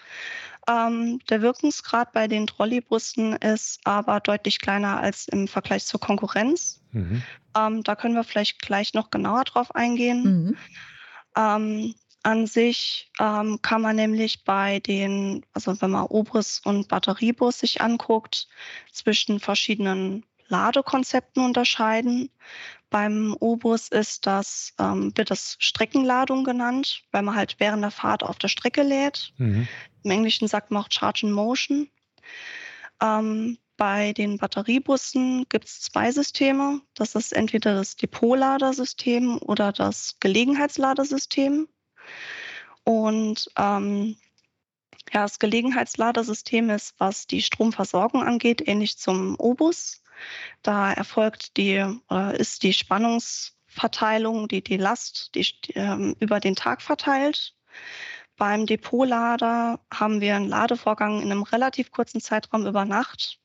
Ähm, 0.69 1.19
der 1.29 1.41
Wirkungsgrad 1.41 2.13
bei 2.13 2.27
den 2.27 2.47
Trolleybussen 2.47 3.35
ist 3.35 3.79
aber 3.83 4.19
deutlich 4.19 4.59
kleiner 4.61 4.99
als 4.99 5.27
im 5.27 5.47
Vergleich 5.47 5.85
zur 5.85 5.99
Konkurrenz. 5.99 6.81
Mhm. 6.91 7.23
Ähm, 7.57 7.83
da 7.83 7.95
können 7.95 8.15
wir 8.15 8.23
vielleicht 8.23 8.61
gleich 8.61 8.93
noch 8.93 9.09
genauer 9.11 9.43
drauf 9.43 9.75
eingehen. 9.75 10.23
Mhm. 10.23 10.57
Ähm, 11.35 11.95
an 12.23 12.45
sich 12.45 13.11
ähm, 13.19 13.59
kann 13.63 13.81
man 13.81 13.95
nämlich 13.95 14.43
bei 14.43 14.79
den, 14.79 15.43
also 15.53 15.81
wenn 15.81 15.89
man 15.89 16.05
Obris 16.05 16.61
und 16.63 16.87
Batteriebus 16.87 17.59
sich 17.59 17.81
anguckt, 17.81 18.47
zwischen 18.91 19.39
verschiedenen 19.39 20.23
Ladekonzepten 20.47 21.43
unterscheiden. 21.43 22.29
Beim 22.91 23.35
O-Bus 23.39 23.87
ist 23.87 24.27
das, 24.27 24.73
ähm, 24.77 25.11
wird 25.15 25.31
das 25.31 25.55
Streckenladung 25.59 26.43
genannt, 26.43 27.03
weil 27.11 27.23
man 27.23 27.35
halt 27.35 27.55
während 27.57 27.81
der 27.81 27.89
Fahrt 27.89 28.21
auf 28.21 28.37
der 28.37 28.49
Strecke 28.49 28.83
lädt. 28.83 29.33
Mhm. 29.37 29.67
Im 30.03 30.11
Englischen 30.11 30.47
sagt 30.47 30.69
man 30.69 30.83
auch 30.83 30.89
Charge 30.91 31.25
in 31.25 31.31
Motion. 31.31 31.89
Ähm, 33.01 33.57
bei 33.77 34.11
den 34.13 34.37
Batteriebussen 34.37 35.45
gibt 35.49 35.65
es 35.65 35.81
zwei 35.81 36.11
Systeme. 36.11 36.81
Das 36.93 37.15
ist 37.15 37.31
entweder 37.31 37.73
das 37.75 37.95
Depotladersystem 37.95 39.37
oder 39.37 39.71
das 39.71 40.17
Gelegenheitsladesystem. 40.19 41.69
Und 42.83 43.49
ähm, 43.57 44.17
ja, 45.13 45.23
das 45.23 45.39
Gelegenheitsladersystem 45.39 46.69
ist, 46.69 46.93
was 46.97 47.25
die 47.25 47.41
Stromversorgung 47.41 48.21
angeht, 48.21 48.67
ähnlich 48.67 48.97
zum 48.97 49.35
O-Bus. 49.39 50.00
Da 50.61 50.91
erfolgt 50.93 51.57
die, 51.57 51.83
äh, 52.09 52.37
ist 52.37 52.63
die 52.63 52.73
Spannungsverteilung, 52.73 54.47
die, 54.47 54.63
die 54.63 54.77
Last 54.77 55.35
die, 55.35 55.45
äh, 55.75 56.13
über 56.19 56.39
den 56.39 56.55
Tag 56.55 56.81
verteilt. 56.81 57.55
Beim 58.37 58.65
Depotlader 58.65 59.79
haben 59.93 60.21
wir 60.21 60.35
einen 60.35 60.47
Ladevorgang 60.47 61.21
in 61.21 61.31
einem 61.31 61.43
relativ 61.43 61.91
kurzen 61.91 62.21
Zeitraum 62.21 62.65
über 62.65 62.85
Nacht. 62.85 63.39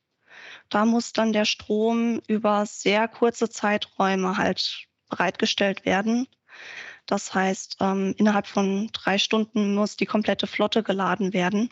Da 0.69 0.85
muss 0.85 1.13
dann 1.13 1.33
der 1.33 1.45
Strom 1.45 2.21
über 2.27 2.65
sehr 2.65 3.07
kurze 3.07 3.49
Zeiträume 3.49 4.37
halt 4.37 4.87
bereitgestellt 5.09 5.85
werden. 5.85 6.27
Das 7.05 7.33
heißt, 7.33 7.77
ähm, 7.79 8.13
innerhalb 8.17 8.47
von 8.47 8.89
drei 8.91 9.17
Stunden 9.17 9.75
muss 9.75 9.97
die 9.97 10.05
komplette 10.05 10.47
Flotte 10.47 10.83
geladen 10.83 11.33
werden. 11.33 11.69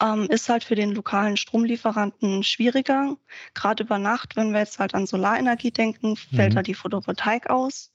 Ähm, 0.00 0.26
ist 0.30 0.48
halt 0.48 0.64
für 0.64 0.74
den 0.74 0.92
lokalen 0.92 1.36
Stromlieferanten 1.36 2.42
schwieriger. 2.42 3.16
Gerade 3.54 3.84
über 3.84 3.98
Nacht, 3.98 4.36
wenn 4.36 4.52
wir 4.52 4.60
jetzt 4.60 4.78
halt 4.78 4.94
an 4.94 5.06
Solarenergie 5.06 5.70
denken, 5.70 6.16
fällt 6.16 6.52
mhm. 6.52 6.56
da 6.56 6.62
die 6.62 6.74
Photovoltaik 6.74 7.50
aus. 7.50 7.92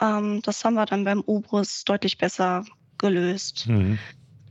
Ähm, 0.00 0.42
das 0.42 0.64
haben 0.64 0.74
wir 0.74 0.86
dann 0.86 1.04
beim 1.04 1.22
Ubris 1.26 1.84
deutlich 1.84 2.18
besser 2.18 2.64
gelöst. 2.98 3.66
Mhm. 3.66 3.98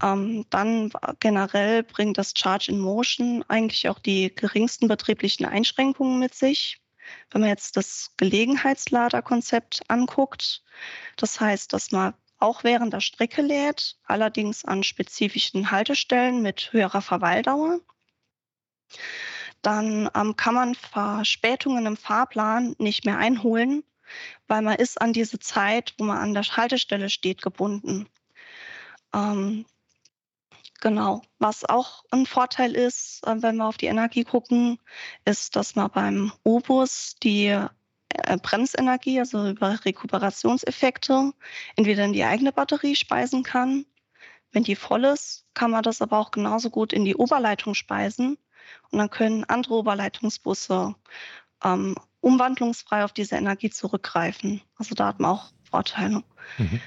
Ähm, 0.03 0.45
dann 0.50 0.91
generell 1.19 1.84
bringt 1.84 2.17
das 2.17 2.34
Charge 2.36 2.72
in 2.72 2.79
Motion 2.79 3.43
eigentlich 3.48 3.88
auch 3.88 4.00
die 4.00 4.34
geringsten 4.34 4.88
betrieblichen 4.88 5.45
Einschränkungen 5.45 6.19
mit 6.19 6.34
sich. 6.34 6.81
Wenn 7.31 7.41
man 7.41 7.50
jetzt 7.50 7.77
das 7.77 8.12
Gelegenheitsladerkonzept 8.17 9.84
anguckt, 9.89 10.63
das 11.17 11.39
heißt, 11.39 11.72
dass 11.72 11.91
man 11.91 12.13
auch 12.46 12.64
während 12.64 12.94
der 12.94 13.02
Strecke 13.02 13.42
lädt, 13.42 13.98
allerdings 14.06 14.64
an 14.64 14.84
spezifischen 14.84 15.72
Haltestellen 15.72 16.42
mit 16.42 16.72
höherer 16.72 17.02
Verweildauer. 17.02 17.80
Dann 19.62 20.10
ähm, 20.16 20.36
kann 20.36 20.54
man 20.54 20.75
Verspätungen 20.75 21.88
im 21.88 21.98
Fahrplan 21.98 22.75
nicht 22.78 23.04
mehr 23.04 23.18
einholen, 23.18 23.84
weil 24.48 24.62
man 24.62 24.75
ist 24.75 25.02
an 25.02 25.12
diese 25.12 25.40
Zeit, 25.40 25.96
wo 25.98 26.04
man 26.06 26.18
an 26.18 26.34
der 26.34 26.44
Haltestelle 26.44 27.10
steht, 27.10 27.42
gebunden. 27.42 28.08
Ähm, 29.14 29.66
Genau. 30.82 31.24
Was 31.40 31.66
auch 31.66 32.04
ein 32.12 32.25
Vorteil 32.25 32.75
ist, 32.75 33.25
äh, 33.25 33.42
wenn 33.42 33.56
wir 33.56 33.66
auf 33.66 33.78
die 33.78 33.88
Energie 33.88 34.24
gucken, 34.24 34.78
ist, 35.24 35.56
dass 35.56 35.75
man 35.75 35.90
beim 35.90 36.32
O-Bus 36.44 37.16
die 37.24 37.58
Bremsenergie, 38.42 39.20
also 39.20 39.50
über 39.50 39.84
Rekuperationseffekte, 39.84 41.34
entweder 41.76 42.06
in 42.06 42.14
die 42.14 42.24
eigene 42.24 42.52
Batterie 42.52 42.96
speisen 42.96 43.44
kann. 43.44 43.86
Wenn 44.52 44.64
die 44.64 44.76
voll 44.76 45.04
ist, 45.04 45.46
kann 45.54 45.72
man 45.72 45.84
das 45.84 46.02
aber 46.02 46.18
auch 46.18 46.32
genauso 46.32 46.70
gut 46.70 46.94
in 46.94 47.06
die 47.06 47.16
Oberleitung 47.16 47.74
speisen. 47.74 48.38
Und 48.90 49.00
dann 49.00 49.10
können 49.10 49.44
andere 49.44 49.76
Oberleitungsbusse 49.76 50.96
ähm, 51.64 51.96
umwandlungsfrei 52.22 53.04
auf 53.04 53.12
diese 53.12 53.36
Energie 53.36 53.70
zurückgreifen. 53.70 54.62
Also 54.78 54.96
da 54.96 55.08
hat 55.08 55.20
man 55.20 55.32
auch 55.32 55.52
Vorteile. 55.70 56.24
Mhm. 56.58 56.82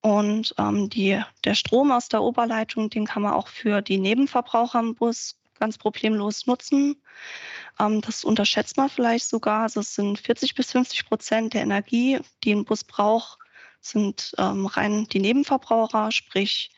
Und 0.00 0.54
ähm, 0.58 0.90
die, 0.90 1.20
der 1.44 1.54
Strom 1.54 1.90
aus 1.90 2.08
der 2.08 2.22
Oberleitung, 2.22 2.88
den 2.90 3.06
kann 3.06 3.22
man 3.22 3.32
auch 3.32 3.48
für 3.48 3.82
die 3.82 3.98
Nebenverbraucher 3.98 4.78
im 4.78 4.94
Bus 4.94 5.37
ganz 5.58 5.78
problemlos 5.78 6.46
nutzen. 6.46 7.02
Ähm, 7.78 8.00
das 8.00 8.24
unterschätzt 8.24 8.76
man 8.76 8.88
vielleicht 8.88 9.28
sogar. 9.28 9.62
Also 9.62 9.80
es 9.80 9.94
sind 9.94 10.18
40 10.18 10.54
bis 10.54 10.72
50 10.72 11.06
Prozent 11.06 11.54
der 11.54 11.62
Energie, 11.62 12.20
die 12.44 12.52
ein 12.52 12.64
Bus 12.64 12.84
braucht, 12.84 13.38
sind 13.80 14.34
ähm, 14.38 14.66
rein 14.66 15.06
die 15.12 15.20
Nebenverbraucher, 15.20 16.10
sprich 16.10 16.70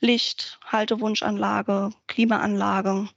Licht, 0.00 0.58
Haltewunschanlage, 0.66 1.90
Klimaanlage, 2.06 3.08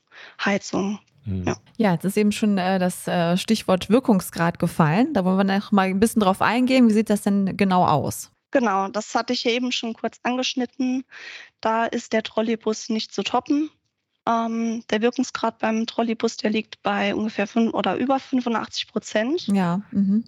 Heizung. 0.43 0.99
Mhm. 1.25 1.43
Ja. 1.45 1.57
ja, 1.77 1.93
jetzt 1.93 2.05
ist 2.05 2.17
eben 2.17 2.31
schon 2.31 2.57
äh, 2.57 2.79
das 2.79 3.07
äh, 3.07 3.37
Stichwort 3.37 3.89
Wirkungsgrad 3.89 4.59
gefallen. 4.59 5.13
Da 5.13 5.25
wollen 5.25 5.37
wir 5.37 5.43
noch 5.43 5.71
mal 5.71 5.87
ein 5.87 5.99
bisschen 5.99 6.21
drauf 6.21 6.41
eingehen. 6.41 6.87
Wie 6.87 6.93
sieht 6.93 7.09
das 7.09 7.21
denn 7.21 7.57
genau 7.57 7.85
aus? 7.85 8.31
Genau, 8.51 8.87
das 8.87 9.13
hatte 9.13 9.33
ich 9.33 9.43
ja 9.43 9.51
eben 9.51 9.71
schon 9.71 9.93
kurz 9.93 10.19
angeschnitten. 10.23 11.05
Da 11.61 11.85
ist 11.85 12.13
der 12.13 12.23
Trolleybus 12.23 12.89
nicht 12.89 13.13
zu 13.13 13.21
toppen. 13.21 13.69
Ähm, 14.29 14.83
der 14.91 15.01
Wirkungsgrad 15.01 15.57
beim 15.57 15.87
Trolleybus, 15.87 16.37
der 16.37 16.51
liegt 16.51 16.83
bei 16.83 17.15
ungefähr 17.15 17.47
fünf 17.47 17.73
oder 17.73 17.95
über 17.95 18.19
85 18.19 18.87
Prozent. 18.87 19.47
Ja. 19.47 19.81
Mhm. 19.91 20.23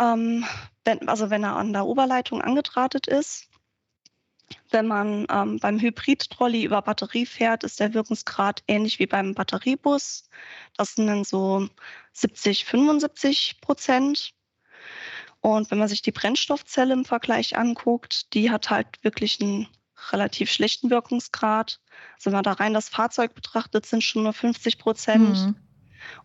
Ähm, 0.00 0.44
wenn, 0.84 1.08
also 1.08 1.30
wenn 1.30 1.44
er 1.44 1.56
an 1.56 1.72
der 1.72 1.86
Oberleitung 1.86 2.42
angedrahtet 2.42 3.06
ist. 3.06 3.44
Wenn 4.70 4.86
man 4.86 5.26
ähm, 5.30 5.58
beim 5.60 5.78
Hybrid-Trolley 5.78 6.64
über 6.64 6.80
Batterie 6.82 7.26
fährt, 7.26 7.64
ist 7.64 7.80
der 7.80 7.94
Wirkungsgrad 7.94 8.62
ähnlich 8.66 8.98
wie 8.98 9.06
beim 9.06 9.34
Batteriebus. 9.34 10.28
Das 10.76 10.94
sind 10.94 11.06
dann 11.06 11.24
so 11.24 11.68
70, 12.14 12.64
75 12.64 13.60
Prozent. 13.60 14.32
Und 15.40 15.70
wenn 15.70 15.78
man 15.78 15.88
sich 15.88 16.02
die 16.02 16.12
Brennstoffzelle 16.12 16.94
im 16.94 17.04
Vergleich 17.04 17.56
anguckt, 17.56 18.32
die 18.34 18.50
hat 18.50 18.70
halt 18.70 18.86
wirklich 19.02 19.40
einen 19.40 19.68
relativ 20.10 20.50
schlechten 20.50 20.90
Wirkungsgrad. 20.90 21.80
Also 22.16 22.26
wenn 22.26 22.34
man 22.34 22.44
da 22.44 22.52
rein 22.52 22.74
das 22.74 22.88
Fahrzeug 22.88 23.34
betrachtet, 23.34 23.86
sind 23.86 24.02
schon 24.02 24.22
nur 24.22 24.32
50 24.32 24.78
Prozent. 24.78 25.36
Mhm. 25.36 25.56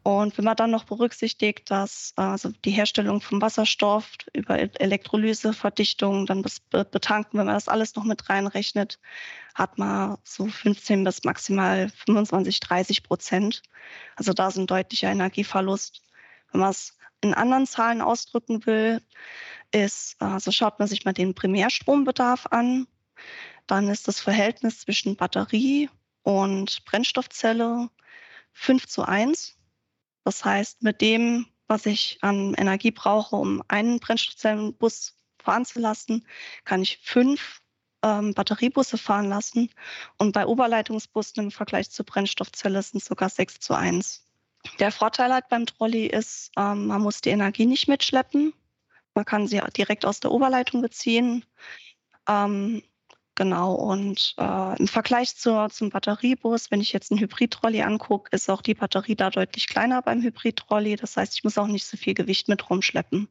Und 0.03 0.37
wenn 0.37 0.45
man 0.45 0.55
dann 0.55 0.71
noch 0.71 0.83
berücksichtigt, 0.83 1.69
dass 1.71 2.13
also 2.15 2.51
die 2.63 2.71
Herstellung 2.71 3.21
von 3.21 3.41
Wasserstoff 3.41 4.11
über 4.33 4.59
Elektrolyse, 4.59 5.53
Verdichtung, 5.53 6.25
dann 6.25 6.43
das 6.43 6.59
Betanken, 6.59 7.39
wenn 7.39 7.47
man 7.47 7.55
das 7.55 7.67
alles 7.67 7.95
noch 7.95 8.03
mit 8.03 8.29
reinrechnet, 8.29 8.99
hat 9.55 9.77
man 9.77 10.17
so 10.23 10.47
15 10.47 11.03
bis 11.03 11.23
maximal 11.23 11.89
25, 12.05 12.59
30 12.59 13.03
Prozent. 13.03 13.61
Also 14.15 14.33
da 14.33 14.47
ist 14.47 14.57
ein 14.57 14.67
deutlicher 14.67 15.11
Energieverlust. 15.11 16.01
Wenn 16.51 16.61
man 16.61 16.71
es 16.71 16.97
in 17.21 17.33
anderen 17.33 17.65
Zahlen 17.65 18.01
ausdrücken 18.01 18.65
will, 18.65 19.01
ist, 19.71 20.21
also 20.21 20.51
schaut 20.51 20.79
man 20.79 20.87
sich 20.87 21.05
mal 21.05 21.13
den 21.13 21.33
Primärstrombedarf 21.33 22.47
an, 22.51 22.87
dann 23.67 23.89
ist 23.89 24.07
das 24.07 24.19
Verhältnis 24.19 24.81
zwischen 24.81 25.15
Batterie 25.15 25.89
und 26.23 26.83
Brennstoffzelle 26.85 27.89
5 28.53 28.87
zu 28.87 29.03
1. 29.03 29.57
Das 30.23 30.45
heißt, 30.45 30.83
mit 30.83 31.01
dem, 31.01 31.47
was 31.67 31.85
ich 31.85 32.19
an 32.21 32.53
Energie 32.55 32.91
brauche, 32.91 33.35
um 33.35 33.63
einen 33.67 33.99
Brennstoffzellenbus 33.99 35.15
fahren 35.37 35.65
zu 35.65 35.79
lassen, 35.79 36.25
kann 36.63 36.81
ich 36.81 36.99
fünf 37.03 37.61
ähm, 38.03 38.33
Batteriebusse 38.33 38.97
fahren 38.97 39.29
lassen. 39.29 39.69
Und 40.17 40.33
bei 40.33 40.45
Oberleitungsbussen 40.45 41.45
im 41.45 41.51
Vergleich 41.51 41.89
zur 41.89 42.05
Brennstoffzelle 42.05 42.81
sind 42.81 43.03
sogar 43.03 43.29
6 43.29 43.59
zu 43.59 43.73
1. 43.73 44.25
Der 44.79 44.91
Vorteil 44.91 45.33
halt 45.33 45.49
beim 45.49 45.65
Trolley 45.65 46.07
ist, 46.07 46.51
ähm, 46.57 46.87
man 46.87 47.01
muss 47.01 47.21
die 47.21 47.29
Energie 47.29 47.65
nicht 47.65 47.87
mitschleppen. 47.87 48.53
Man 49.13 49.25
kann 49.25 49.47
sie 49.47 49.61
direkt 49.75 50.05
aus 50.05 50.19
der 50.19 50.31
Oberleitung 50.31 50.81
beziehen. 50.81 51.45
Ähm, 52.27 52.81
genau, 53.35 53.73
und 53.73 54.35
äh, 54.37 54.79
im 54.79 54.87
Vergleich 54.87 55.35
zur, 55.35 55.69
zum 55.69 55.89
Batteriebus, 55.89 56.71
wenn 56.71 56.81
ich 56.81 56.93
jetzt 56.93 57.11
einen 57.11 57.19
Hybrid-Trolley 57.21 57.81
angucke, 57.81 58.29
ist 58.35 58.49
auch 58.49 58.61
die 58.61 58.73
Batterie 58.73 59.15
da 59.15 59.29
deutlich 59.29 59.67
kleiner 59.67 60.01
beim 60.01 60.21
Hybrid-Trolley. 60.21 60.95
Das 60.95 61.17
heißt, 61.17 61.33
ich 61.35 61.43
muss 61.43 61.57
auch 61.57 61.67
nicht 61.67 61.85
so 61.85 61.97
viel 61.97 62.13
Gewicht 62.13 62.47
mit 62.49 62.69
rumschleppen. 62.69 63.27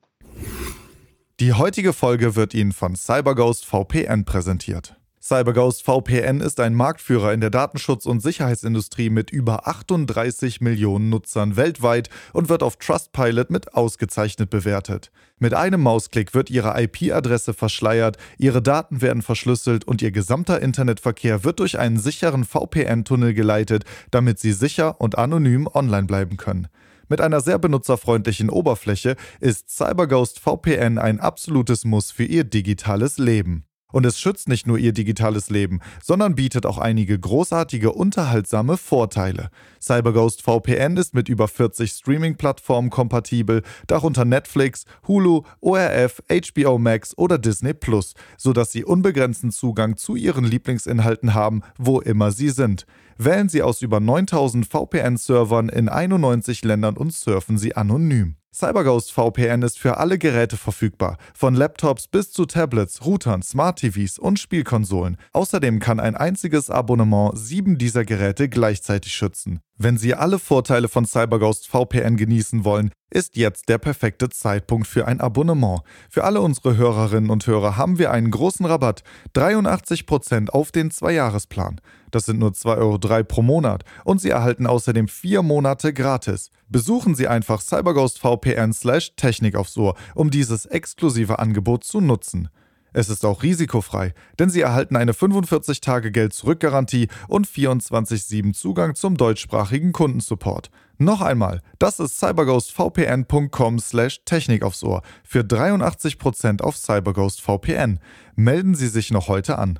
Die 1.41 1.53
heutige 1.53 1.93
Folge 1.93 2.37
wird 2.37 2.55
Ihnen 2.55 2.73
von 2.73 2.95
CyberGhost 2.95 3.65
VPN 3.65 4.25
präsentiert. 4.25 4.97
CyberGhost 5.25 5.85
VPN 5.85 6.41
ist 6.41 6.59
ein 6.59 6.75
Marktführer 6.75 7.33
in 7.33 7.41
der 7.41 7.51
Datenschutz- 7.51 8.07
und 8.07 8.21
Sicherheitsindustrie 8.21 9.09
mit 9.09 9.31
über 9.31 9.69
38 9.69 10.61
Millionen 10.61 11.11
Nutzern 11.11 11.55
weltweit 11.55 12.11
und 12.33 12.49
wird 12.49 12.65
auf 12.65 12.75
Trustpilot 12.75 13.49
mit 13.49 13.73
ausgezeichnet 13.75 14.51
bewertet. 14.51 15.13
Mit 15.39 15.55
einem 15.55 15.81
Mausklick 15.81 16.35
wird 16.35 16.51
Ihre 16.51 16.75
IP-Adresse 16.83 17.55
verschleiert, 17.55 18.17
Ihre 18.37 18.63
Daten 18.63 19.01
werden 19.01 19.23
verschlüsselt 19.23 19.85
und 19.85 20.03
Ihr 20.03 20.11
gesamter 20.11 20.61
Internetverkehr 20.61 21.45
wird 21.45 21.61
durch 21.61 21.79
einen 21.79 22.01
sicheren 22.01 22.43
VPN-Tunnel 22.43 23.33
geleitet, 23.33 23.85
damit 24.11 24.41
Sie 24.41 24.53
sicher 24.53 25.01
und 25.01 25.19
anonym 25.19 25.69
online 25.73 26.09
bleiben 26.09 26.37
können. 26.37 26.67
Mit 27.09 27.21
einer 27.21 27.41
sehr 27.41 27.61
benutzerfreundlichen 27.61 28.51
Oberfläche 28.51 29.15
ist 29.39 29.71
CyberGhost 29.71 30.41
VPN 30.41 30.99
ein 30.99 31.21
absolutes 31.21 31.85
Muss 31.85 32.11
für 32.11 32.25
Ihr 32.25 32.43
digitales 32.43 33.19
Leben. 33.19 33.67
Und 33.93 34.05
es 34.05 34.19
schützt 34.19 34.49
nicht 34.49 34.67
nur 34.67 34.79
ihr 34.79 34.93
digitales 34.93 35.51
Leben, 35.51 35.81
sondern 36.03 36.35
bietet 36.35 36.67
auch 36.67 36.79
einige 36.79 37.19
großartige, 37.19 37.93
unterhaltsame 37.93 38.77
Vorteile. 38.77 39.51
CyberGhost 39.81 40.43
VPN 40.43 40.97
ist 40.97 41.15
mit 41.15 41.29
über 41.29 41.47
40 41.47 41.91
Streaming-Plattformen 41.93 42.91
kompatibel, 42.91 43.63
darunter 43.87 44.25
Netflix, 44.25 44.85
Hulu, 45.07 45.43
ORF, 45.61 46.23
HBO 46.29 46.79
Max 46.79 47.17
oder 47.17 47.39
Disney 47.39 47.75
Plus, 47.75 48.15
sodass 48.37 48.73
Sie 48.73 48.85
unbegrenzten 48.85 49.51
Zugang 49.51 49.97
zu 49.97 50.17
Ihren 50.17 50.45
Lieblingsinhalten 50.45 51.35
haben, 51.35 51.63
wo 51.79 52.01
immer 52.01 52.33
Sie 52.33 52.51
sind. 52.51 52.87
Wählen 53.19 53.49
Sie 53.49 53.63
aus 53.63 53.83
über 53.83 54.01
9000 54.01 54.67
VPN-Servern 54.67 55.69
in 55.69 55.89
91 55.89 56.65
Ländern 56.65 56.97
und 56.97 57.13
surfen 57.13 57.59
Sie 57.59 57.77
anonym. 57.77 58.37
CyberGhost 58.55 59.13
VPN 59.13 59.63
ist 59.63 59.79
für 59.79 59.97
alle 59.97 60.19
Geräte 60.19 60.59
verfügbar, 60.59 61.17
von 61.33 61.55
Laptops 61.55 62.07
bis 62.07 62.33
zu 62.33 62.45
Tablets, 62.45 63.03
Routern, 63.03 63.41
Smart 63.41 63.79
TVs 63.79 64.19
und 64.19 64.39
Spielkonsolen. 64.39 65.17
Außerdem 65.33 65.81
kann 65.81 65.99
ein 65.99 66.17
einziges 66.17 66.69
Abonnement 66.69 67.33
sieben 67.35 67.79
dieser 67.79 68.05
Geräte 68.05 68.51
gleichzeitig 68.51 69.15
schützen. 69.15 69.61
Wenn 69.79 69.97
Sie 69.97 70.15
alle 70.15 70.39
Vorteile 70.39 70.89
von 70.89 71.07
CyberGhost 71.07 71.67
VPN 71.67 72.19
genießen 72.19 72.63
wollen, 72.67 72.91
ist 73.11 73.37
jetzt 73.37 73.71
der 73.71 73.79
perfekte 73.79 74.29
Zeitpunkt 74.29 74.87
für 74.87 75.09
ein 75.09 75.21
Abonnement. 75.21 75.81
Für 76.11 76.25
alle 76.25 76.43
unsere 76.43 76.77
Hörerinnen 76.77 77.31
und 77.31 77.47
Hörer 77.47 77.79
haben 77.79 77.99
wir 77.99 78.11
einen 78.11 78.31
großen 78.31 78.67
Rabatt, 78.67 79.03
83% 79.35 80.51
auf 80.51 80.73
den 80.73 80.91
Zweijahresplan. 80.91 81.81
Das 82.13 82.27
sind 82.27 82.39
nur 82.39 82.51
2,03 82.51 82.79
Euro 82.79 83.25
pro 83.25 83.43
Monat 83.43 83.85
und 84.05 84.21
Sie 84.21 84.31
erhalten 84.31 84.69
außerdem 84.69 85.09
vier 85.09 85.43
Monate 85.43 85.93
gratis. 85.93 86.51
Besuchen 86.69 87.17
Sie 87.17 87.27
einfach 87.27 87.61
CyberGhost 87.61 88.21
VPN 88.21 88.73
slash 88.73 89.17
Technik 89.17 89.57
aufs 89.57 89.77
Ohr, 89.77 89.97
um 90.15 90.31
dieses 90.31 90.67
exklusive 90.67 91.41
Angebot 91.41 91.83
zu 91.83 92.01
nutzen. 92.01 92.49
Es 92.95 93.09
ist 93.09 93.25
auch 93.25 93.43
risikofrei, 93.43 94.13
denn 94.39 94.51
Sie 94.51 94.61
erhalten 94.61 94.97
eine 94.97 95.13
45-Tage-Geld-Zurück-Garantie 95.13 97.09
und 97.27 97.47
24-7 97.47 98.53
Zugang 98.53 98.95
zum 98.95 99.17
deutschsprachigen 99.17 99.93
Kundensupport. 99.93 100.71
Noch 100.99 101.23
einmal, 101.23 101.63
das 101.79 101.99
ist 101.99 102.19
cyberghostvpn.com 102.19 103.79
slash 103.79 104.21
Technik 104.27 104.63
aufs 104.63 104.85
Ohr 104.85 105.01
für 105.25 105.41
83% 105.41 106.61
auf 106.61 106.77
CyberGhost 106.77 107.41
VPN. 107.41 107.99
Melden 108.37 108.75
Sie 108.75 108.89
sich 108.89 109.11
noch 109.11 109.29
heute 109.29 109.59
an. 109.59 109.79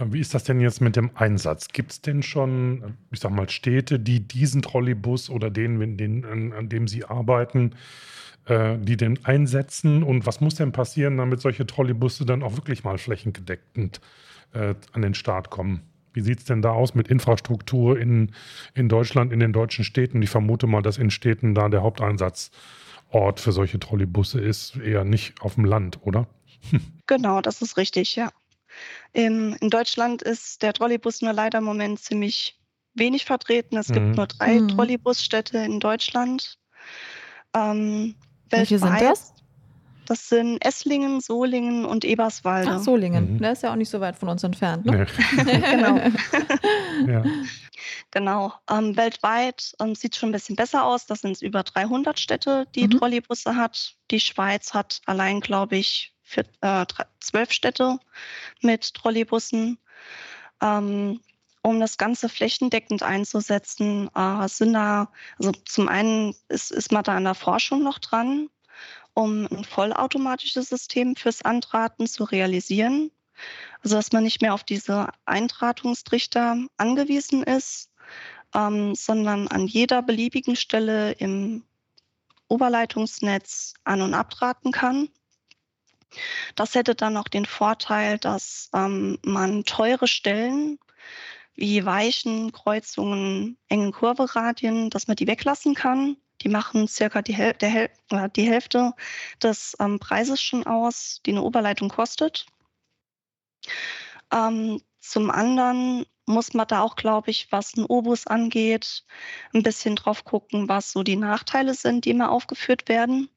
Äh, 0.00 0.12
wie 0.12 0.20
ist 0.20 0.34
das 0.34 0.44
denn 0.44 0.60
jetzt 0.60 0.80
mit 0.80 0.96
dem 0.96 1.10
Einsatz? 1.14 1.68
Gibt 1.68 1.92
es 1.92 2.00
denn 2.00 2.22
schon, 2.22 2.96
ich 3.10 3.20
sag 3.20 3.32
mal, 3.32 3.48
Städte, 3.48 3.98
die 3.98 4.20
diesen 4.20 4.62
Trolleybus 4.62 5.30
oder 5.30 5.50
den, 5.50 5.96
den 5.96 6.24
an, 6.24 6.52
an 6.52 6.68
dem 6.68 6.88
Sie 6.88 7.04
arbeiten, 7.04 7.72
äh, 8.46 8.78
die 8.78 8.96
den 8.96 9.24
einsetzen? 9.24 10.02
Und 10.02 10.26
was 10.26 10.40
muss 10.40 10.54
denn 10.54 10.72
passieren, 10.72 11.16
damit 11.16 11.40
solche 11.40 11.66
Trolleybusse 11.66 12.24
dann 12.24 12.42
auch 12.42 12.56
wirklich 12.56 12.84
mal 12.84 12.98
flächendeckend 12.98 14.00
äh, 14.52 14.74
an 14.92 15.02
den 15.02 15.14
Start 15.14 15.50
kommen? 15.50 15.82
Wie 16.12 16.22
sieht 16.22 16.40
es 16.40 16.44
denn 16.44 16.60
da 16.60 16.72
aus 16.72 16.96
mit 16.96 17.06
Infrastruktur 17.06 17.98
in, 17.98 18.32
in 18.74 18.88
Deutschland, 18.88 19.32
in 19.32 19.38
den 19.38 19.52
deutschen 19.52 19.84
Städten? 19.84 20.20
Ich 20.22 20.30
vermute 20.30 20.66
mal, 20.66 20.82
dass 20.82 20.98
in 20.98 21.10
Städten 21.10 21.54
da 21.54 21.68
der 21.68 21.82
Haupteinsatzort 21.82 23.38
für 23.38 23.52
solche 23.52 23.78
Trolleybusse 23.78 24.40
ist, 24.40 24.76
eher 24.76 25.04
nicht 25.04 25.40
auf 25.40 25.54
dem 25.54 25.64
Land, 25.64 26.00
oder? 26.02 26.26
Genau, 27.06 27.40
das 27.40 27.60
ist 27.60 27.76
richtig, 27.76 28.14
ja. 28.14 28.30
In, 29.12 29.54
in 29.54 29.70
Deutschland 29.70 30.22
ist 30.22 30.62
der 30.62 30.72
Trolleybus 30.72 31.22
nur 31.22 31.32
leider 31.32 31.58
im 31.58 31.64
Moment 31.64 32.00
ziemlich 32.00 32.58
wenig 32.94 33.24
vertreten. 33.24 33.76
Es 33.76 33.88
gibt 33.88 34.06
mhm. 34.06 34.12
nur 34.12 34.26
drei 34.26 34.60
mhm. 34.60 34.68
Trolleybusstädte 34.68 35.58
in 35.58 35.80
Deutschland. 35.80 36.58
Ähm, 37.54 38.14
welche 38.50 38.78
sind 38.78 39.00
das? 39.00 39.34
Das 40.06 40.28
sind 40.28 40.58
Esslingen, 40.64 41.20
Solingen 41.20 41.84
und 41.84 42.04
Eberswalde. 42.04 42.72
Ach, 42.72 42.80
Solingen. 42.80 43.34
Mhm. 43.34 43.38
Der 43.38 43.52
ist 43.52 43.62
ja 43.62 43.70
auch 43.70 43.76
nicht 43.76 43.90
so 43.90 44.00
weit 44.00 44.16
von 44.16 44.28
uns 44.28 44.42
entfernt. 44.42 44.84
Ne? 44.84 45.06
Nee. 45.36 45.60
genau. 45.70 45.96
ja. 47.06 47.22
Genau. 48.10 48.52
Ähm, 48.68 48.96
weltweit 48.96 49.72
ähm, 49.80 49.94
sieht 49.94 50.14
es 50.14 50.18
schon 50.18 50.30
ein 50.30 50.32
bisschen 50.32 50.56
besser 50.56 50.84
aus. 50.84 51.06
Das 51.06 51.20
sind 51.20 51.40
über 51.42 51.62
300 51.62 52.18
Städte, 52.18 52.66
die 52.74 52.88
mhm. 52.88 52.98
Trolleybusse 52.98 53.54
hat. 53.54 53.94
Die 54.10 54.18
Schweiz 54.18 54.74
hat 54.74 55.00
allein, 55.06 55.38
glaube 55.38 55.76
ich, 55.76 56.12
für, 56.30 56.44
äh, 56.60 56.86
zwölf 57.18 57.50
Städte 57.50 57.98
mit 58.60 58.94
Trolleybussen. 58.94 59.78
Ähm, 60.62 61.20
um 61.62 61.80
das 61.80 61.98
Ganze 61.98 62.28
flächendeckend 62.28 63.02
einzusetzen, 63.02 64.08
äh, 64.14 64.48
sind 64.48 64.72
da, 64.72 65.10
also 65.38 65.52
zum 65.66 65.88
einen 65.88 66.34
ist, 66.48 66.70
ist 66.70 66.92
man 66.92 67.02
da 67.02 67.18
in 67.18 67.24
der 67.24 67.34
Forschung 67.34 67.82
noch 67.82 67.98
dran, 67.98 68.48
um 69.12 69.46
ein 69.50 69.64
vollautomatisches 69.64 70.68
System 70.68 71.16
fürs 71.16 71.42
Antraten 71.42 72.06
zu 72.06 72.24
realisieren. 72.24 73.10
Also 73.82 73.96
dass 73.96 74.12
man 74.12 74.22
nicht 74.22 74.40
mehr 74.40 74.54
auf 74.54 74.64
diese 74.64 75.08
Eintratungstrichter 75.24 76.58
angewiesen 76.76 77.42
ist, 77.42 77.90
ähm, 78.54 78.94
sondern 78.94 79.48
an 79.48 79.66
jeder 79.66 80.02
beliebigen 80.02 80.56
Stelle 80.56 81.12
im 81.12 81.64
Oberleitungsnetz 82.48 83.74
an- 83.84 84.02
und 84.02 84.14
abtraten 84.14 84.72
kann. 84.72 85.08
Das 86.54 86.74
hätte 86.74 86.94
dann 86.94 87.16
auch 87.16 87.28
den 87.28 87.46
Vorteil, 87.46 88.18
dass 88.18 88.70
ähm, 88.74 89.18
man 89.24 89.64
teure 89.64 90.08
Stellen 90.08 90.78
wie 91.54 91.84
Weichen, 91.84 92.52
Kreuzungen, 92.52 93.58
engen 93.68 93.92
Kurveradien, 93.92 94.90
dass 94.90 95.08
man 95.08 95.16
die 95.16 95.26
weglassen 95.26 95.74
kann. 95.74 96.16
Die 96.42 96.48
machen 96.48 96.88
circa 96.88 97.22
die, 97.22 97.34
Häl 97.34 97.54
Häl 97.60 97.90
die 98.34 98.48
Hälfte 98.48 98.94
des 99.42 99.76
ähm, 99.78 99.98
Preises 99.98 100.40
schon 100.40 100.66
aus, 100.66 101.20
die 101.26 101.32
eine 101.32 101.42
Oberleitung 101.42 101.90
kostet. 101.90 102.46
Ähm, 104.32 104.80
zum 105.00 105.30
anderen 105.30 106.06
muss 106.26 106.54
man 106.54 106.66
da 106.66 106.82
auch, 106.82 106.96
glaube 106.96 107.30
ich, 107.30 107.50
was 107.50 107.76
ein 107.76 107.84
Obus 107.84 108.26
angeht, 108.26 109.04
ein 109.52 109.62
bisschen 109.62 109.96
drauf 109.96 110.24
gucken, 110.24 110.68
was 110.68 110.92
so 110.92 111.02
die 111.02 111.16
Nachteile 111.16 111.74
sind, 111.74 112.04
die 112.04 112.10
immer 112.10 112.30
aufgeführt 112.30 112.88
werden. 112.88 113.28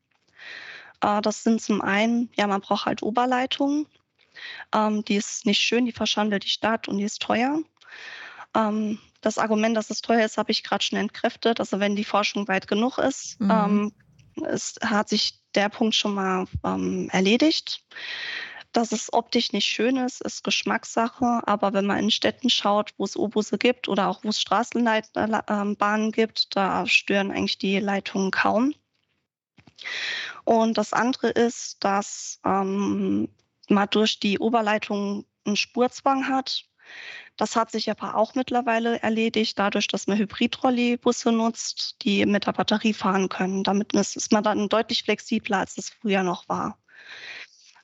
Äh, 1.03 1.21
das 1.21 1.43
sind 1.43 1.61
zum 1.61 1.81
einen, 1.81 2.29
ja, 2.35 2.47
man 2.47 2.61
braucht 2.61 2.85
halt 2.85 3.03
Oberleitungen. 3.03 3.85
Ähm, 4.73 5.05
die 5.05 5.15
ist 5.15 5.45
nicht 5.45 5.59
schön, 5.59 5.85
die 5.85 5.91
verschandelt 5.91 6.45
die 6.45 6.49
Stadt 6.49 6.87
und 6.87 6.97
die 6.97 7.03
ist 7.03 7.21
teuer. 7.21 7.59
Ähm, 8.55 8.97
das 9.21 9.37
Argument, 9.37 9.77
dass 9.77 9.89
es 9.89 10.01
teuer 10.01 10.25
ist, 10.25 10.37
habe 10.37 10.51
ich 10.51 10.63
gerade 10.63 10.83
schon 10.83 10.99
entkräftet. 10.99 11.59
Also 11.59 11.79
wenn 11.79 11.95
die 11.95 12.03
Forschung 12.03 12.47
weit 12.47 12.67
genug 12.67 12.97
ist, 12.97 13.39
mhm. 13.39 13.51
ähm, 13.51 13.93
es 14.47 14.75
hat 14.83 15.09
sich 15.09 15.39
der 15.53 15.69
Punkt 15.69 15.93
schon 15.93 16.15
mal 16.15 16.47
ähm, 16.63 17.09
erledigt. 17.11 17.85
Dass 18.71 18.91
es 18.91 19.13
optisch 19.13 19.53
nicht 19.53 19.67
schön 19.67 19.97
ist, 19.97 20.21
ist 20.21 20.43
Geschmackssache. 20.43 21.43
Aber 21.45 21.73
wenn 21.73 21.85
man 21.85 21.99
in 21.99 22.09
Städten 22.09 22.49
schaut, 22.49 22.91
wo 22.97 23.05
es 23.05 23.15
Obusse 23.15 23.59
gibt 23.59 23.87
oder 23.87 24.07
auch 24.07 24.23
wo 24.23 24.29
es 24.29 24.41
Straßenbahnen 24.41 26.11
gibt, 26.11 26.55
da 26.55 26.87
stören 26.87 27.29
eigentlich 27.29 27.59
die 27.59 27.77
Leitungen 27.77 28.31
kaum. 28.31 28.73
Und 30.43 30.77
das 30.77 30.93
andere 30.93 31.29
ist, 31.29 31.83
dass 31.83 32.39
ähm, 32.45 33.29
man 33.69 33.87
durch 33.91 34.19
die 34.19 34.39
Oberleitung 34.39 35.25
einen 35.45 35.55
Spurzwang 35.55 36.27
hat. 36.27 36.65
Das 37.37 37.55
hat 37.55 37.71
sich 37.71 37.89
aber 37.89 38.15
auch 38.15 38.35
mittlerweile 38.35 39.01
erledigt, 39.01 39.57
dadurch, 39.57 39.87
dass 39.87 40.07
man 40.07 40.17
Hybrid-Trolleybusse 40.17 41.31
nutzt, 41.31 41.95
die 42.03 42.25
mit 42.25 42.45
der 42.45 42.51
Batterie 42.51 42.93
fahren 42.93 43.29
können. 43.29 43.63
Damit 43.63 43.93
ist 43.93 44.31
man 44.31 44.43
dann 44.43 44.69
deutlich 44.69 45.03
flexibler, 45.03 45.59
als 45.59 45.77
es 45.77 45.89
früher 45.89 46.23
noch 46.23 46.47
war. 46.47 46.77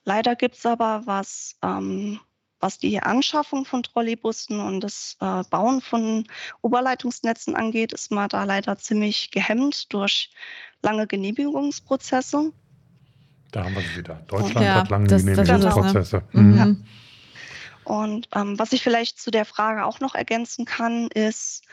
Leider 0.04 0.36
gibt 0.36 0.56
es 0.56 0.66
aber, 0.66 1.04
was, 1.06 1.58
ähm, 1.64 2.20
was 2.60 2.78
die 2.78 3.00
Anschaffung 3.02 3.66
von 3.66 3.84
Trolleybussen 3.84 4.60
und 4.60 4.82
das 4.82 5.18
äh, 5.20 5.44
Bauen 5.50 5.82
von 5.82 6.28
Oberleitungsnetzen 6.62 7.56
angeht, 7.56 7.94
ist 7.94 8.12
man 8.12 8.30
da 8.30 8.44
leider 8.44 8.78
ziemlich 8.78 9.32
gehemmt 9.32 9.92
durch 9.94 10.32
lange 10.82 11.08
Genehmigungsprozesse. 11.08 12.52
Da 13.52 13.64
haben 13.64 13.76
wir 13.76 13.82
sie 13.82 13.98
wieder. 13.98 14.16
Deutschland 14.28 14.66
ja, 14.66 14.76
hat 14.76 14.90
lange 14.90 15.08
das, 15.08 15.26
Genehmigungsprozesse. 15.26 16.24
Das 16.32 16.42
mhm. 16.42 16.58
ja. 16.58 16.76
Und 17.84 18.30
ähm, 18.36 18.60
was 18.60 18.72
ich 18.72 18.84
vielleicht 18.84 19.20
zu 19.20 19.32
der 19.32 19.46
Frage 19.46 19.86
auch 19.86 20.00
noch 20.00 20.14
ergänzen 20.14 20.66
kann, 20.66 21.08
ist, 21.08 21.64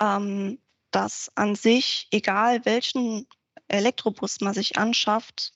ähm, 0.00 0.58
dass 0.90 1.30
an 1.34 1.54
sich, 1.54 2.08
egal 2.10 2.64
welchen 2.64 3.26
Elektrobus 3.68 4.40
man 4.40 4.54
sich 4.54 4.78
anschafft, 4.78 5.52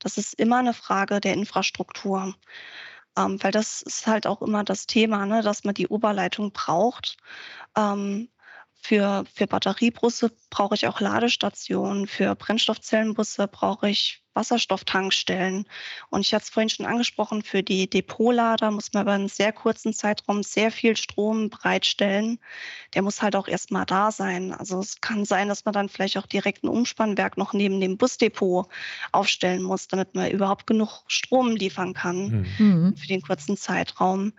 das 0.00 0.18
ist 0.18 0.34
immer 0.34 0.58
eine 0.58 0.74
Frage 0.74 1.20
der 1.20 1.34
Infrastruktur. 1.34 2.34
Ähm, 3.16 3.42
weil 3.42 3.52
das 3.52 3.82
ist 3.82 4.06
halt 4.06 4.26
auch 4.26 4.42
immer 4.42 4.64
das 4.64 4.86
Thema, 4.86 5.26
ne, 5.26 5.42
dass 5.42 5.62
man 5.62 5.74
die 5.74 5.86
Oberleitung 5.86 6.50
braucht. 6.52 7.18
Ähm, 7.76 8.28
für, 8.84 9.24
für 9.32 9.46
Batteriebusse 9.46 10.32
brauche 10.50 10.74
ich 10.74 10.88
auch 10.88 11.00
Ladestationen. 11.00 12.08
Für 12.08 12.34
Brennstoffzellenbusse 12.34 13.46
brauche 13.46 13.88
ich 13.88 14.24
Wasserstofftankstellen. 14.34 15.66
Und 16.10 16.22
ich 16.22 16.34
hatte 16.34 16.44
es 16.44 16.50
vorhin 16.50 16.68
schon 16.68 16.86
angesprochen, 16.86 17.42
für 17.42 17.62
die 17.62 17.88
Depotlader 17.88 18.72
muss 18.72 18.92
man 18.92 19.04
über 19.04 19.12
einen 19.12 19.28
sehr 19.28 19.52
kurzen 19.52 19.92
Zeitraum 19.92 20.42
sehr 20.42 20.72
viel 20.72 20.96
Strom 20.96 21.48
bereitstellen. 21.48 22.40
Der 22.94 23.02
muss 23.02 23.22
halt 23.22 23.36
auch 23.36 23.46
erstmal 23.46 23.86
da 23.86 24.10
sein. 24.10 24.52
Also 24.52 24.80
es 24.80 25.00
kann 25.00 25.24
sein, 25.24 25.46
dass 25.46 25.64
man 25.64 25.74
dann 25.74 25.88
vielleicht 25.88 26.18
auch 26.18 26.26
direkt 26.26 26.64
ein 26.64 26.68
Umspannwerk 26.68 27.36
noch 27.36 27.52
neben 27.52 27.80
dem 27.80 27.98
Busdepot 27.98 28.66
aufstellen 29.12 29.62
muss, 29.62 29.86
damit 29.86 30.16
man 30.16 30.28
überhaupt 30.32 30.66
genug 30.66 31.04
Strom 31.06 31.54
liefern 31.54 31.94
kann 31.94 32.48
mhm. 32.58 32.96
für 32.96 33.06
den 33.06 33.22
kurzen 33.22 33.56
Zeitraum. 33.56 34.32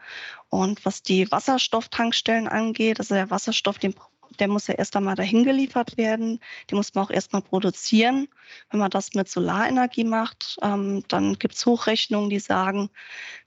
Und 0.49 0.83
was 0.83 1.01
die 1.01 1.31
Wasserstofftankstellen 1.31 2.49
angeht, 2.49 2.99
also 2.99 3.15
der 3.15 3.29
Wasserstoff, 3.29 3.79
den 3.79 3.93
der 4.39 4.47
muss 4.47 4.67
ja 4.67 4.75
erst 4.75 4.95
einmal 4.95 5.15
dahin 5.15 5.43
geliefert 5.43 5.97
werden. 5.97 6.39
Den 6.69 6.77
muss 6.77 6.93
man 6.93 7.05
auch 7.05 7.11
erstmal 7.11 7.41
produzieren. 7.41 8.27
Wenn 8.69 8.79
man 8.79 8.91
das 8.91 9.13
mit 9.13 9.29
Solarenergie 9.29 10.03
macht, 10.03 10.57
ähm, 10.61 11.03
dann 11.07 11.33
gibt 11.39 11.55
es 11.55 11.65
Hochrechnungen, 11.65 12.29
die 12.29 12.39
sagen, 12.39 12.89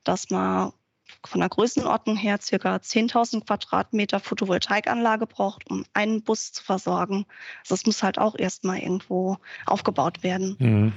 dass 0.05 0.31
man 0.31 0.73
von 1.25 1.41
der 1.41 1.49
Größenordnung 1.49 2.17
her 2.17 2.39
circa 2.41 2.77
10.000 2.77 3.47
Quadratmeter 3.47 4.21
Photovoltaikanlage 4.21 5.27
braucht, 5.27 5.69
um 5.71 5.85
einen 5.93 6.23
Bus 6.23 6.53
zu 6.53 6.63
versorgen. 6.63 7.27
Also 7.61 7.75
das 7.75 7.87
muss 7.87 8.03
halt 8.03 8.19
auch 8.19 8.37
erstmal 8.39 8.79
irgendwo 8.79 9.39
aufgebaut 9.67 10.23
werden. 10.23 10.57
Mhm. 10.59 10.93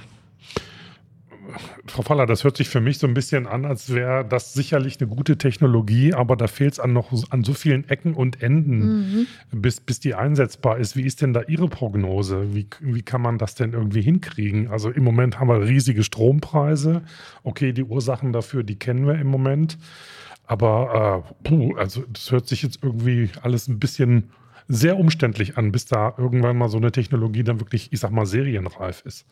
Frau 1.86 2.02
Faller, 2.02 2.26
das 2.26 2.44
hört 2.44 2.56
sich 2.56 2.68
für 2.68 2.80
mich 2.80 2.98
so 2.98 3.06
ein 3.06 3.14
bisschen 3.14 3.46
an, 3.46 3.64
als 3.64 3.92
wäre 3.92 4.24
das 4.24 4.52
sicherlich 4.52 5.00
eine 5.00 5.08
gute 5.08 5.38
Technologie, 5.38 6.14
aber 6.14 6.36
da 6.36 6.46
fehlt 6.46 6.74
es 6.74 6.80
an 6.80 6.92
noch 6.92 7.12
an 7.30 7.44
so 7.44 7.54
vielen 7.54 7.88
Ecken 7.88 8.14
und 8.14 8.42
Enden, 8.42 8.78
mhm. 8.80 9.26
bis, 9.50 9.80
bis 9.80 10.00
die 10.00 10.14
einsetzbar 10.14 10.78
ist. 10.78 10.96
Wie 10.96 11.02
ist 11.02 11.22
denn 11.22 11.32
da 11.32 11.42
Ihre 11.48 11.68
Prognose? 11.68 12.54
Wie, 12.54 12.66
wie 12.80 13.02
kann 13.02 13.22
man 13.22 13.38
das 13.38 13.54
denn 13.54 13.72
irgendwie 13.72 14.02
hinkriegen? 14.02 14.68
Also 14.68 14.90
im 14.90 15.04
Moment 15.04 15.40
haben 15.40 15.48
wir 15.48 15.60
riesige 15.60 16.04
Strompreise. 16.04 17.02
Okay, 17.42 17.72
die 17.72 17.84
Ursachen 17.84 18.32
dafür, 18.32 18.62
die 18.62 18.76
kennen 18.76 19.06
wir 19.06 19.14
im 19.14 19.26
Moment. 19.26 19.78
Aber 20.46 21.24
äh, 21.28 21.48
puh, 21.48 21.76
also 21.76 22.04
das 22.12 22.30
hört 22.32 22.48
sich 22.48 22.62
jetzt 22.62 22.80
irgendwie 22.82 23.30
alles 23.42 23.68
ein 23.68 23.78
bisschen 23.78 24.30
sehr 24.68 24.98
umständlich 24.98 25.58
an, 25.58 25.72
bis 25.72 25.86
da 25.86 26.14
irgendwann 26.16 26.56
mal 26.56 26.68
so 26.68 26.76
eine 26.76 26.92
Technologie 26.92 27.42
dann 27.42 27.60
wirklich, 27.60 27.92
ich 27.92 28.00
sag 28.00 28.12
mal, 28.12 28.26
serienreif 28.26 29.02
ist. 29.04 29.26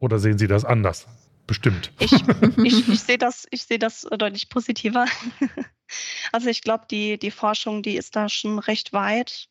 Oder 0.00 0.18
sehen 0.18 0.38
Sie 0.38 0.46
das 0.46 0.64
anders? 0.64 1.06
Bestimmt. 1.46 1.92
Ich, 1.98 2.12
ich, 2.62 2.88
ich 2.88 3.00
sehe 3.00 3.18
das, 3.18 3.46
ich 3.50 3.64
sehe 3.64 3.78
das 3.78 4.02
deutlich 4.02 4.48
positiver. 4.48 5.06
Also 6.32 6.50
ich 6.50 6.60
glaube, 6.60 6.84
die, 6.90 7.18
die 7.18 7.30
Forschung, 7.30 7.82
die 7.82 7.96
ist 7.96 8.14
da 8.14 8.28
schon 8.28 8.58
recht 8.58 8.92
weit. 8.92 9.48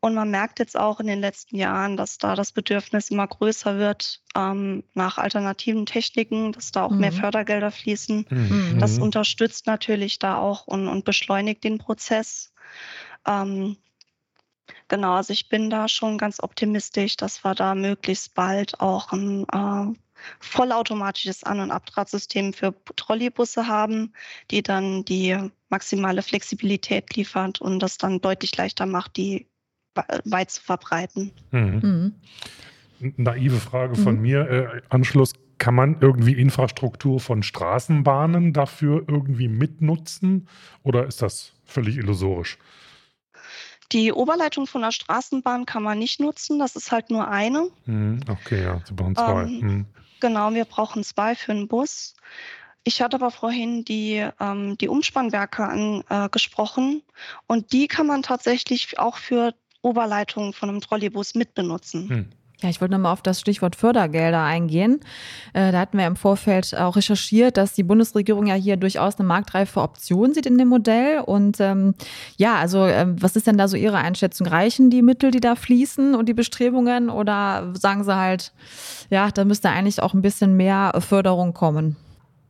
Und 0.00 0.14
man 0.14 0.30
merkt 0.30 0.58
jetzt 0.58 0.76
auch 0.76 1.00
in 1.00 1.06
den 1.06 1.20
letzten 1.20 1.56
Jahren, 1.56 1.96
dass 1.96 2.18
da 2.18 2.34
das 2.34 2.52
Bedürfnis 2.52 3.10
immer 3.10 3.26
größer 3.26 3.78
wird 3.78 4.22
ähm, 4.36 4.84
nach 4.94 5.18
alternativen 5.18 5.86
Techniken, 5.86 6.52
dass 6.52 6.72
da 6.72 6.84
auch 6.84 6.90
mhm. 6.90 6.98
mehr 6.98 7.12
Fördergelder 7.12 7.70
fließen. 7.70 8.26
Mhm. 8.28 8.78
Das 8.78 8.98
unterstützt 8.98 9.66
natürlich 9.66 10.18
da 10.18 10.36
auch 10.36 10.66
und, 10.66 10.88
und 10.88 11.04
beschleunigt 11.04 11.64
den 11.64 11.78
Prozess. 11.78 12.52
Ähm, 13.26 13.76
Genau, 14.88 15.14
also 15.14 15.32
ich 15.32 15.48
bin 15.48 15.70
da 15.70 15.88
schon 15.88 16.18
ganz 16.18 16.42
optimistisch, 16.42 17.16
dass 17.16 17.44
wir 17.44 17.54
da 17.54 17.74
möglichst 17.74 18.34
bald 18.34 18.80
auch 18.80 19.12
ein 19.12 19.46
äh, 19.52 19.98
vollautomatisches 20.40 21.44
An- 21.44 21.60
und 21.60 21.70
Abdrahtsystem 21.70 22.52
für 22.52 22.74
Trolleybusse 22.96 23.66
haben, 23.66 24.12
die 24.50 24.62
dann 24.62 25.04
die 25.04 25.36
maximale 25.68 26.22
Flexibilität 26.22 27.14
liefert 27.16 27.60
und 27.60 27.80
das 27.80 27.98
dann 27.98 28.20
deutlich 28.20 28.56
leichter 28.56 28.86
macht, 28.86 29.16
die 29.16 29.46
weit 30.24 30.50
zu 30.50 30.62
verbreiten. 30.62 31.32
Mhm. 31.50 32.14
Mhm. 33.00 33.14
Naive 33.16 33.58
Frage 33.58 33.96
von 33.96 34.16
mhm. 34.16 34.22
mir. 34.22 34.50
Äh, 34.50 34.82
Anschluss, 34.88 35.32
kann 35.58 35.74
man 35.76 35.98
irgendwie 36.00 36.32
Infrastruktur 36.32 37.20
von 37.20 37.44
Straßenbahnen 37.44 38.52
dafür 38.52 39.04
irgendwie 39.06 39.46
mitnutzen 39.46 40.48
oder 40.82 41.06
ist 41.06 41.22
das 41.22 41.52
völlig 41.64 41.98
illusorisch? 41.98 42.58
Die 43.92 44.12
Oberleitung 44.12 44.66
von 44.66 44.82
der 44.82 44.90
Straßenbahn 44.90 45.66
kann 45.66 45.82
man 45.82 45.98
nicht 45.98 46.18
nutzen, 46.18 46.58
das 46.58 46.76
ist 46.76 46.90
halt 46.90 47.10
nur 47.10 47.28
eine. 47.28 47.68
Hm, 47.84 48.20
okay, 48.28 48.64
ja, 48.64 48.80
Sie 48.84 48.94
brauchen 48.94 49.14
zwei. 49.14 49.42
Ähm, 49.42 49.60
hm. 49.60 49.86
Genau, 50.20 50.54
wir 50.54 50.64
brauchen 50.64 51.04
zwei 51.04 51.34
für 51.34 51.52
einen 51.52 51.68
Bus. 51.68 52.14
Ich 52.84 53.02
hatte 53.02 53.16
aber 53.16 53.30
vorhin 53.30 53.84
die, 53.84 54.26
ähm, 54.40 54.76
die 54.78 54.88
Umspannwerke 54.88 55.64
angesprochen 56.08 57.02
äh, 57.04 57.12
und 57.46 57.72
die 57.72 57.86
kann 57.86 58.06
man 58.06 58.22
tatsächlich 58.22 58.98
auch 58.98 59.18
für 59.18 59.54
Oberleitungen 59.82 60.52
von 60.52 60.68
einem 60.68 60.80
Trolleybus 60.80 61.34
mitbenutzen. 61.34 62.08
Hm. 62.08 62.28
Ja, 62.62 62.68
ich 62.68 62.80
wollte 62.80 62.92
nochmal 62.92 63.12
auf 63.12 63.22
das 63.22 63.40
Stichwort 63.40 63.74
Fördergelder 63.74 64.42
eingehen. 64.42 65.00
Äh, 65.52 65.72
da 65.72 65.80
hatten 65.80 65.98
wir 65.98 66.06
im 66.06 66.16
Vorfeld 66.16 66.76
auch 66.76 66.96
recherchiert, 66.96 67.56
dass 67.56 67.72
die 67.72 67.82
Bundesregierung 67.82 68.46
ja 68.46 68.54
hier 68.54 68.76
durchaus 68.76 69.18
eine 69.18 69.26
marktreife 69.26 69.80
Option 69.80 70.32
sieht 70.32 70.46
in 70.46 70.58
dem 70.58 70.68
Modell. 70.68 71.20
Und 71.20 71.58
ähm, 71.60 71.94
ja, 72.36 72.56
also 72.56 72.86
äh, 72.86 73.06
was 73.08 73.34
ist 73.34 73.46
denn 73.48 73.58
da 73.58 73.66
so 73.66 73.76
Ihre 73.76 73.98
Einschätzung? 73.98 74.46
Reichen 74.46 74.90
die 74.90 75.02
Mittel, 75.02 75.32
die 75.32 75.40
da 75.40 75.56
fließen 75.56 76.14
und 76.14 76.28
die 76.28 76.34
Bestrebungen? 76.34 77.10
Oder 77.10 77.72
sagen 77.74 78.04
Sie 78.04 78.16
halt, 78.16 78.52
ja, 79.10 79.30
da 79.30 79.44
müsste 79.44 79.70
eigentlich 79.70 80.00
auch 80.00 80.14
ein 80.14 80.22
bisschen 80.22 80.56
mehr 80.56 80.92
Förderung 81.00 81.54
kommen? 81.54 81.96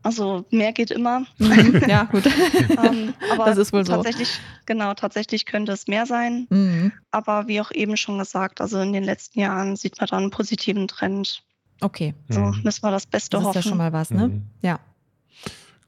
Also 0.02 0.44
mehr 0.50 0.72
geht 0.72 0.90
immer. 0.90 1.20
Mhm. 1.38 1.82
ja, 1.88 2.04
gut. 2.04 2.24
ähm, 2.26 3.14
aber 3.32 3.44
das 3.46 3.58
ist 3.58 3.72
wohl 3.72 3.84
tatsächlich, 3.84 4.28
so. 4.28 4.40
Genau, 4.66 4.94
tatsächlich 4.94 5.46
könnte 5.46 5.72
es 5.72 5.86
mehr 5.86 6.06
sein. 6.06 6.46
Mhm. 6.50 6.92
Aber 7.10 7.46
wie 7.46 7.60
auch 7.60 7.70
eben 7.70 7.96
schon 7.96 8.18
gesagt, 8.18 8.60
also 8.60 8.80
in 8.80 8.92
den 8.92 9.04
letzten 9.04 9.40
Jahren 9.40 9.76
sieht 9.76 9.98
man 10.00 10.08
da 10.08 10.16
einen 10.16 10.30
positiven 10.30 10.88
Trend. 10.88 11.42
Okay. 11.80 12.14
So 12.28 12.40
mhm. 12.40 12.60
müssen 12.64 12.82
wir 12.82 12.90
das 12.90 13.06
Beste 13.06 13.36
das 13.36 13.44
hoffen. 13.44 13.54
Das 13.54 13.60
ist 13.60 13.64
ja 13.64 13.68
schon 13.70 13.78
mal 13.78 13.92
was, 13.92 14.10
ne? 14.10 14.28
Mhm. 14.28 14.42
Ja. 14.62 14.80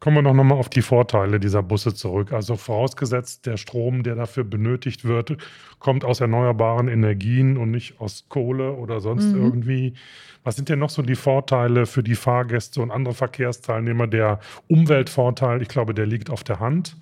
Kommen 0.05 0.17
wir 0.19 0.35
noch 0.35 0.35
mal 0.35 0.55
auf 0.55 0.69
die 0.69 0.83
Vorteile 0.83 1.41
dieser 1.41 1.63
Busse 1.63 1.95
zurück. 1.95 2.35
Also 2.35 2.57
vorausgesetzt, 2.57 3.47
der 3.47 3.57
Strom, 3.57 4.03
der 4.03 4.17
dafür 4.17 4.45
benötigt 4.45 5.07
wird, 5.07 5.39
kommt 5.79 6.05
aus 6.05 6.21
erneuerbaren 6.21 6.89
Energien 6.89 7.57
und 7.57 7.71
nicht 7.71 8.03
aus 8.03 8.27
Kohle 8.29 8.73
oder 8.73 9.01
sonst 9.01 9.33
mhm. 9.33 9.43
irgendwie. 9.43 9.95
Was 10.43 10.57
sind 10.57 10.69
denn 10.69 10.79
noch 10.79 10.91
so 10.91 11.01
die 11.01 11.15
Vorteile 11.15 11.87
für 11.87 12.03
die 12.03 12.17
Fahrgäste 12.17 12.83
und 12.83 12.91
andere 12.91 13.15
Verkehrsteilnehmer? 13.15 14.07
Der 14.07 14.41
Umweltvorteil, 14.69 15.63
ich 15.63 15.69
glaube, 15.69 15.95
der 15.95 16.05
liegt 16.05 16.29
auf 16.29 16.45
der 16.45 16.61
Hand, 16.61 16.99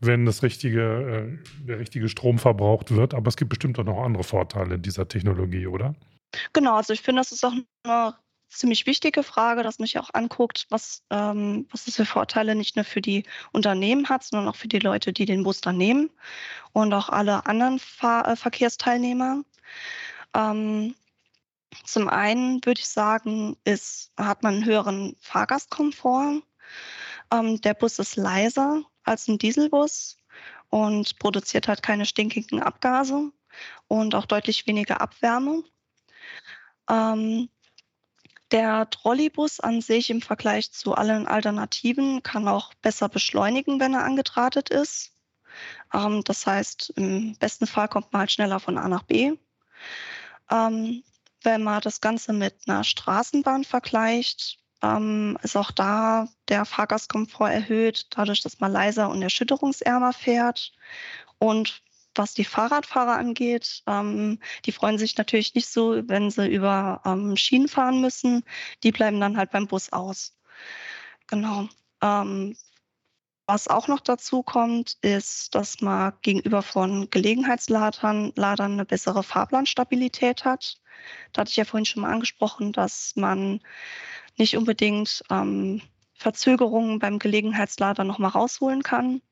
wenn 0.00 0.24
das 0.24 0.42
richtige, 0.42 0.80
äh, 0.80 1.66
der 1.66 1.78
richtige 1.78 2.08
Strom 2.08 2.38
verbraucht 2.38 2.96
wird. 2.96 3.12
Aber 3.12 3.28
es 3.28 3.36
gibt 3.36 3.50
bestimmt 3.50 3.78
auch 3.78 3.84
noch 3.84 4.02
andere 4.02 4.24
Vorteile 4.24 4.78
dieser 4.78 5.06
Technologie, 5.06 5.66
oder? 5.66 5.94
Genau, 6.54 6.76
also 6.76 6.94
ich 6.94 7.02
finde, 7.02 7.20
das 7.20 7.32
ist 7.32 7.44
auch 7.44 7.52
eine 7.84 8.14
ziemlich 8.50 8.86
wichtige 8.86 9.22
Frage, 9.22 9.62
dass 9.62 9.78
man 9.78 9.86
sich 9.86 9.98
auch 9.98 10.10
anguckt, 10.12 10.66
was, 10.70 11.04
ähm, 11.10 11.66
was 11.70 11.86
es 11.86 11.96
für 11.96 12.04
Vorteile 12.04 12.54
nicht 12.54 12.76
nur 12.76 12.84
für 12.84 13.00
die 13.00 13.24
Unternehmen 13.52 14.08
hat, 14.08 14.24
sondern 14.24 14.48
auch 14.48 14.56
für 14.56 14.68
die 14.68 14.78
Leute, 14.78 15.12
die 15.12 15.24
den 15.24 15.44
Bus 15.44 15.60
dann 15.60 15.76
nehmen 15.76 16.10
und 16.72 16.92
auch 16.92 17.08
alle 17.08 17.46
anderen 17.46 17.78
Fahr 17.78 18.28
äh, 18.28 18.36
Verkehrsteilnehmer. 18.36 19.42
Ähm, 20.34 20.94
zum 21.84 22.08
einen 22.08 22.64
würde 22.64 22.80
ich 22.80 22.88
sagen, 22.88 23.56
ist, 23.64 24.12
hat 24.16 24.42
man 24.42 24.54
einen 24.54 24.64
höheren 24.64 25.16
Fahrgastkomfort. 25.20 26.42
Ähm, 27.32 27.60
der 27.60 27.74
Bus 27.74 27.98
ist 27.98 28.16
leiser 28.16 28.82
als 29.04 29.28
ein 29.28 29.38
Dieselbus 29.38 30.16
und 30.68 31.18
produziert 31.18 31.68
halt 31.68 31.82
keine 31.82 32.06
stinkigen 32.06 32.62
Abgase 32.62 33.30
und 33.88 34.14
auch 34.14 34.26
deutlich 34.26 34.66
weniger 34.66 35.00
Abwärme. 35.00 35.62
Ähm, 36.88 37.48
der 38.50 38.88
Trolleybus 38.90 39.60
an 39.60 39.80
sich 39.80 40.10
im 40.10 40.22
Vergleich 40.22 40.72
zu 40.72 40.94
allen 40.94 41.26
Alternativen 41.26 42.22
kann 42.22 42.48
auch 42.48 42.74
besser 42.74 43.08
beschleunigen, 43.08 43.80
wenn 43.80 43.94
er 43.94 44.04
angedrahtet 44.04 44.70
ist. 44.70 45.12
Ähm, 45.92 46.22
das 46.24 46.46
heißt, 46.46 46.94
im 46.96 47.36
besten 47.36 47.66
Fall 47.66 47.88
kommt 47.88 48.12
man 48.12 48.20
halt 48.20 48.32
schneller 48.32 48.60
von 48.60 48.78
A 48.78 48.88
nach 48.88 49.02
B. 49.02 49.36
Ähm, 50.50 51.02
wenn 51.42 51.62
man 51.62 51.80
das 51.80 52.00
Ganze 52.00 52.32
mit 52.32 52.54
einer 52.66 52.84
Straßenbahn 52.84 53.64
vergleicht, 53.64 54.58
ähm, 54.82 55.38
ist 55.42 55.56
auch 55.56 55.70
da 55.70 56.28
der 56.48 56.64
Fahrgastkomfort 56.64 57.50
erhöht, 57.50 58.06
dadurch, 58.10 58.42
dass 58.42 58.60
man 58.60 58.72
leiser 58.72 59.10
und 59.10 59.22
erschütterungsärmer 59.22 60.12
fährt. 60.12 60.72
Und 61.38 61.82
was 62.14 62.34
die 62.34 62.44
Fahrradfahrer 62.44 63.16
angeht, 63.16 63.82
ähm, 63.86 64.40
die 64.66 64.72
freuen 64.72 64.98
sich 64.98 65.16
natürlich 65.16 65.54
nicht 65.54 65.68
so, 65.68 66.08
wenn 66.08 66.30
sie 66.30 66.48
über 66.48 67.00
ähm, 67.04 67.36
Schienen 67.36 67.68
fahren 67.68 68.00
müssen. 68.00 68.44
Die 68.82 68.92
bleiben 68.92 69.20
dann 69.20 69.36
halt 69.36 69.50
beim 69.50 69.66
Bus 69.66 69.92
aus. 69.92 70.36
Genau. 71.28 71.68
Ähm, 72.02 72.56
was 73.46 73.68
auch 73.68 73.88
noch 73.88 74.00
dazu 74.00 74.42
kommt, 74.42 74.96
ist, 75.02 75.54
dass 75.54 75.80
man 75.80 76.12
gegenüber 76.22 76.62
von 76.62 77.10
Gelegenheitsladern 77.10 78.32
Ladern 78.36 78.72
eine 78.74 78.84
bessere 78.84 79.22
Fahrplanstabilität 79.24 80.44
hat. 80.44 80.80
Da 81.32 81.40
hatte 81.40 81.50
ich 81.50 81.56
ja 81.56 81.64
vorhin 81.64 81.84
schon 81.84 82.02
mal 82.02 82.12
angesprochen, 82.12 82.72
dass 82.72 83.16
man 83.16 83.60
nicht 84.36 84.56
unbedingt 84.56 85.24
ähm, 85.30 85.82
Verzögerungen 86.14 86.98
beim 86.98 87.18
Gelegenheitslader 87.18 88.04
nochmal 88.04 88.30
rausholen 88.30 88.82
kann. 88.82 89.22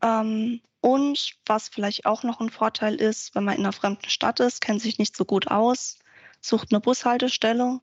Ähm, 0.00 0.62
und 0.80 1.34
was 1.46 1.68
vielleicht 1.68 2.06
auch 2.06 2.22
noch 2.22 2.40
ein 2.40 2.50
Vorteil 2.50 2.94
ist, 2.94 3.34
wenn 3.34 3.44
man 3.44 3.56
in 3.56 3.60
einer 3.60 3.72
fremden 3.72 4.08
Stadt 4.08 4.40
ist, 4.40 4.60
kennt 4.60 4.80
sich 4.80 4.98
nicht 4.98 5.16
so 5.16 5.24
gut 5.24 5.48
aus, 5.48 5.98
sucht 6.40 6.68
eine 6.70 6.80
Bushaltestelle, 6.80 7.80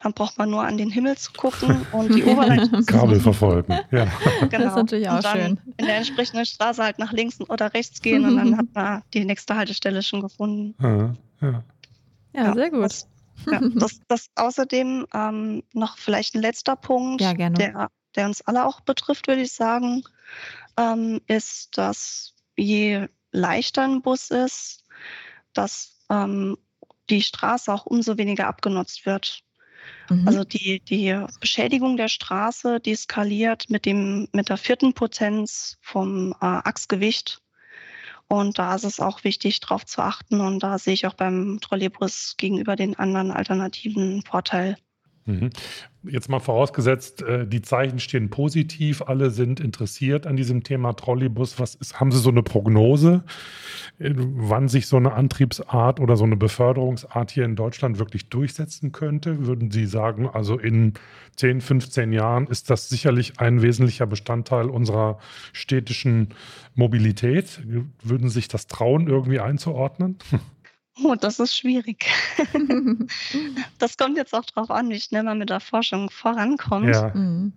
dann 0.00 0.12
braucht 0.12 0.38
man 0.38 0.50
nur 0.50 0.62
an 0.64 0.76
den 0.76 0.90
Himmel 0.90 1.16
zu 1.16 1.32
gucken 1.32 1.86
und 1.92 2.14
die 2.14 2.24
Oberleitung 2.24 2.84
Kabel 2.86 3.20
verfolgen. 3.20 3.78
Ja. 3.90 4.06
Genau. 4.50 4.64
Das 4.64 4.72
ist 4.72 4.76
natürlich 4.76 5.08
auch 5.08 5.16
und 5.16 5.24
dann 5.24 5.38
schön. 5.38 5.60
In 5.76 5.86
der 5.86 5.96
entsprechenden 5.96 6.44
Straße 6.44 6.82
halt 6.82 6.98
nach 6.98 7.12
links 7.12 7.40
oder 7.40 7.72
rechts 7.72 8.02
gehen 8.02 8.24
und 8.24 8.36
dann 8.36 8.56
hat 8.58 8.66
man 8.74 9.02
die 9.14 9.24
nächste 9.24 9.56
Haltestelle 9.56 10.02
schon 10.02 10.20
gefunden. 10.20 10.74
Ja, 10.82 11.48
ja. 11.48 11.64
ja 12.34 12.54
sehr 12.54 12.70
gut. 12.70 12.82
Das, 12.82 13.08
ja, 13.50 13.60
das, 13.74 14.00
das 14.08 14.26
außerdem 14.34 15.06
ähm, 15.14 15.62
noch 15.72 15.96
vielleicht 15.96 16.34
ein 16.34 16.42
letzter 16.42 16.76
Punkt, 16.76 17.20
ja, 17.20 17.32
der, 17.34 17.88
der 18.16 18.26
uns 18.26 18.42
alle 18.42 18.66
auch 18.66 18.80
betrifft, 18.80 19.26
würde 19.28 19.42
ich 19.42 19.52
sagen, 19.52 20.02
ähm, 20.76 21.20
ist, 21.26 21.76
dass 21.78 22.34
je 22.56 23.08
leichter 23.32 23.82
ein 23.82 24.02
Bus 24.02 24.30
ist, 24.30 24.84
dass 25.52 25.98
ähm, 26.10 26.56
die 27.10 27.22
Straße 27.22 27.72
auch 27.72 27.86
umso 27.86 28.18
weniger 28.18 28.46
abgenutzt 28.46 29.06
wird. 29.06 29.42
Mhm. 30.08 30.26
Also 30.26 30.44
die, 30.44 30.80
die 30.80 31.18
Beschädigung 31.40 31.96
der 31.96 32.08
Straße, 32.08 32.80
die 32.80 32.94
skaliert 32.94 33.70
mit, 33.70 33.86
dem, 33.86 34.28
mit 34.32 34.48
der 34.48 34.56
vierten 34.56 34.94
Potenz 34.94 35.78
vom 35.80 36.32
äh, 36.32 36.36
Achsgewicht. 36.40 37.42
Und 38.28 38.58
da 38.58 38.74
ist 38.74 38.84
es 38.84 39.00
auch 39.00 39.24
wichtig, 39.24 39.60
darauf 39.60 39.84
zu 39.84 40.00
achten. 40.00 40.40
Und 40.40 40.62
da 40.62 40.78
sehe 40.78 40.94
ich 40.94 41.06
auch 41.06 41.14
beim 41.14 41.58
Trolleybus 41.60 42.36
gegenüber 42.38 42.76
den 42.76 42.98
anderen 42.98 43.30
alternativen 43.30 44.22
Vorteil. 44.22 44.76
Mhm. 45.24 45.50
Jetzt 46.04 46.28
mal 46.28 46.40
vorausgesetzt, 46.40 47.22
äh, 47.22 47.46
die 47.46 47.62
Zeichen 47.62 48.00
stehen 48.00 48.28
positiv, 48.28 49.02
alle 49.02 49.30
sind 49.30 49.60
interessiert 49.60 50.26
an 50.26 50.36
diesem 50.36 50.64
Thema 50.64 50.94
Trolleybus. 50.94 51.60
Was 51.60 51.76
ist, 51.76 52.00
haben 52.00 52.10
Sie 52.10 52.18
so 52.18 52.30
eine 52.30 52.42
Prognose, 52.42 53.22
äh, 54.00 54.10
wann 54.16 54.66
sich 54.66 54.88
so 54.88 54.96
eine 54.96 55.12
Antriebsart 55.12 56.00
oder 56.00 56.16
so 56.16 56.24
eine 56.24 56.36
Beförderungsart 56.36 57.30
hier 57.30 57.44
in 57.44 57.54
Deutschland 57.54 58.00
wirklich 58.00 58.28
durchsetzen 58.30 58.90
könnte? 58.90 59.46
Würden 59.46 59.70
Sie 59.70 59.86
sagen, 59.86 60.28
also 60.28 60.58
in 60.58 60.94
10, 61.36 61.60
15 61.60 62.12
Jahren 62.12 62.48
ist 62.48 62.68
das 62.68 62.88
sicherlich 62.88 63.38
ein 63.38 63.62
wesentlicher 63.62 64.06
Bestandteil 64.06 64.68
unserer 64.70 65.18
städtischen 65.52 66.30
Mobilität? 66.74 67.62
Würden 68.02 68.28
Sie 68.28 68.34
sich 68.34 68.48
das 68.48 68.66
trauen, 68.66 69.06
irgendwie 69.06 69.38
einzuordnen? 69.38 70.18
Oh, 71.02 71.14
das 71.14 71.38
ist 71.38 71.56
schwierig. 71.56 72.06
das 73.78 73.96
kommt 73.96 74.16
jetzt 74.16 74.34
auch 74.34 74.44
darauf 74.44 74.70
an, 74.70 74.90
wie 74.90 75.00
schnell 75.00 75.22
man 75.22 75.38
mit 75.38 75.50
der 75.50 75.60
Forschung 75.60 76.10
vorankommt. 76.10 76.94
Ja. 76.94 77.12
Mhm. 77.14 77.52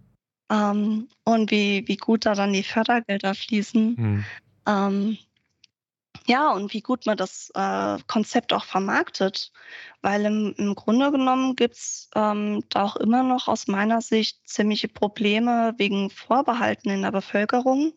Ähm, 0.51 1.09
und 1.23 1.51
wie, 1.51 1.87
wie 1.87 1.97
gut 1.97 2.25
da 2.25 2.35
dann 2.35 2.53
die 2.53 2.63
Fördergelder 2.63 3.33
fließen. 3.35 3.95
Mhm. 3.97 4.25
Ähm, 4.67 5.17
ja, 6.27 6.51
und 6.51 6.73
wie 6.73 6.81
gut 6.81 7.05
man 7.05 7.17
das 7.17 7.51
äh, 7.53 7.97
Konzept 8.07 8.53
auch 8.53 8.65
vermarktet. 8.65 9.51
Weil 10.01 10.25
im, 10.25 10.55
im 10.57 10.75
Grunde 10.75 11.11
genommen 11.11 11.55
gibt 11.55 11.75
es 11.75 12.09
ähm, 12.15 12.63
da 12.69 12.83
auch 12.83 12.95
immer 12.95 13.23
noch 13.23 13.47
aus 13.47 13.67
meiner 13.67 14.01
Sicht 14.01 14.47
ziemliche 14.47 14.87
Probleme 14.87 15.73
wegen 15.77 16.09
Vorbehalten 16.09 16.89
in 16.89 17.01
der 17.01 17.11
Bevölkerung. 17.11 17.93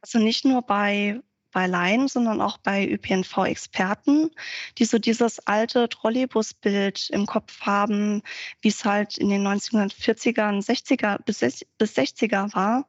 Also 0.00 0.18
nicht 0.18 0.44
nur 0.44 0.62
bei 0.62 1.20
bei 1.52 1.66
Laien, 1.66 2.08
sondern 2.08 2.40
auch 2.40 2.58
bei 2.58 2.86
ÖPNV-Experten, 2.88 4.30
die 4.78 4.84
so 4.84 4.98
dieses 4.98 5.46
alte 5.46 5.88
Trolleybusbild 5.88 7.10
im 7.10 7.26
Kopf 7.26 7.60
haben, 7.62 8.22
wie 8.60 8.68
es 8.68 8.84
halt 8.84 9.18
in 9.18 9.28
den 9.28 9.46
1940er, 9.46 10.64
60er 10.64 11.18
bis 11.24 11.42
60er 11.42 12.54
war. 12.54 12.88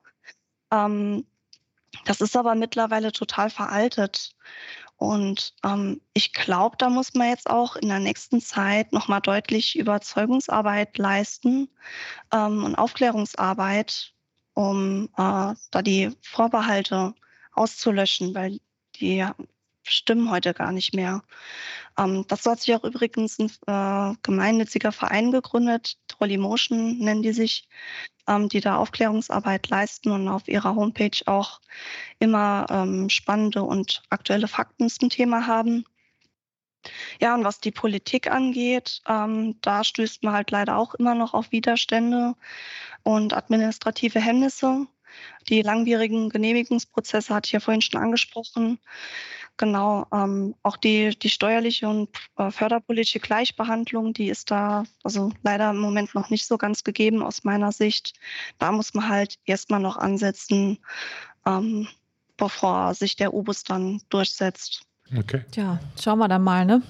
Ähm, 0.71 1.26
das 2.06 2.21
ist 2.21 2.36
aber 2.36 2.56
mittlerweile 2.56 3.12
total 3.12 3.50
veraltet. 3.50 4.36
Und 5.02 5.56
ähm, 5.63 6.00
ich 6.13 6.32
glaube, 6.34 6.78
da 6.78 6.89
muss 6.89 7.13
man 7.15 7.30
jetzt 7.30 7.50
auch 7.50 7.76
in 7.76 7.89
der 7.89 8.00
nächsten 8.00 8.39
Zeit 8.39 8.93
nochmal 8.93 9.21
deutlich 9.21 9.78
Überzeugungsarbeit 9.78 10.97
leisten 10.97 11.69
ähm, 12.32 12.63
und 12.63 12.76
Aufklärungsarbeit, 12.76 14.13
um 14.54 15.06
äh, 15.17 15.56
da 15.71 15.82
die 15.82 16.12
Vorbehalte 16.21 17.15
auszulöschen, 17.53 18.33
weil 18.35 18.59
die 18.95 19.25
stimmen 19.83 20.29
heute 20.29 20.53
gar 20.53 20.71
nicht 20.71 20.93
mehr. 20.93 21.21
Ähm, 21.97 22.25
das 22.27 22.45
hat 22.45 22.61
sich 22.61 22.75
auch 22.75 22.83
übrigens 22.83 23.39
ein 23.39 23.51
äh, 23.67 24.15
gemeinnütziger 24.23 24.91
Verein 24.91 25.31
gegründet, 25.31 25.97
Trollymotion 26.07 26.99
nennen 26.99 27.23
die 27.23 27.33
sich, 27.33 27.67
ähm, 28.27 28.49
die 28.49 28.61
da 28.61 28.77
Aufklärungsarbeit 28.77 29.69
leisten 29.69 30.11
und 30.11 30.27
auf 30.27 30.47
ihrer 30.47 30.75
Homepage 30.75 31.21
auch 31.25 31.61
immer 32.19 32.67
ähm, 32.69 33.09
spannende 33.09 33.63
und 33.63 34.03
aktuelle 34.09 34.47
Fakten 34.47 34.89
zum 34.89 35.09
Thema 35.09 35.47
haben. 35.47 35.85
Ja, 37.19 37.35
und 37.35 37.43
was 37.43 37.59
die 37.59 37.71
Politik 37.71 38.31
angeht, 38.31 39.01
ähm, 39.07 39.57
da 39.61 39.83
stößt 39.83 40.23
man 40.23 40.33
halt 40.33 40.51
leider 40.51 40.77
auch 40.77 40.95
immer 40.95 41.13
noch 41.13 41.33
auf 41.35 41.51
Widerstände 41.51 42.33
und 43.03 43.33
administrative 43.33 44.19
Hemmnisse. 44.19 44.87
Die 45.50 45.62
langwierigen 45.62 46.30
Genehmigungsprozesse 46.30 47.34
hatte 47.34 47.47
ich 47.47 47.52
ja 47.52 47.60
vorhin 47.60 47.82
schon 47.82 48.02
angesprochen. 48.02 48.80
Genau, 49.58 50.08
ähm, 50.12 50.56
auch 50.63 50.78
die, 50.78 51.12
die 51.17 51.30
steuerliche 51.30 51.88
und 51.88 52.10
äh, 52.38 52.50
förderpolitische 52.50 53.19
Gleichbehandlung, 53.19 54.13
die 54.13 54.30
ist 54.30 54.50
da 54.50 54.86
also 55.04 55.32
leider 55.43 55.69
im 55.69 55.78
Moment 55.78 56.15
noch 56.15 56.30
nicht 56.30 56.47
so 56.47 56.58
ganz 56.58 56.84
gegeben 56.84 57.21
aus 57.21 57.43
meiner 57.43 57.71
Sicht. 57.71 58.13
Da 58.58 58.71
muss 58.71 58.93
man 58.93 59.08
halt 59.08 59.38
erstmal 59.45 59.80
noch 59.80 59.97
ansetzen, 59.97 60.80
ähm, 61.45 61.88
bevor 62.38 62.93
sich 62.95 63.15
der 63.17 63.34
Obus 63.34 63.63
dann 63.63 64.02
durchsetzt. 64.10 64.84
Okay. 65.15 65.43
Tja, 65.52 65.80
schauen 66.02 66.19
wir 66.19 66.28
dann 66.28 66.43
mal, 66.43 66.65
ne? 66.65 66.82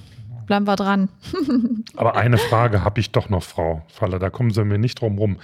Bleiben 0.46 0.66
wir 0.68 0.76
dran. 0.76 1.10
Aber 1.96 2.16
eine 2.16 2.38
Frage 2.38 2.84
habe 2.84 3.00
ich 3.00 3.12
doch 3.12 3.30
noch, 3.30 3.44
Frau 3.44 3.84
Faller, 3.88 4.20
da 4.20 4.30
kommen 4.30 4.52
Sie 4.52 4.64
mir 4.64 4.78
nicht 4.78 5.02
drum 5.02 5.18
rum. 5.18 5.38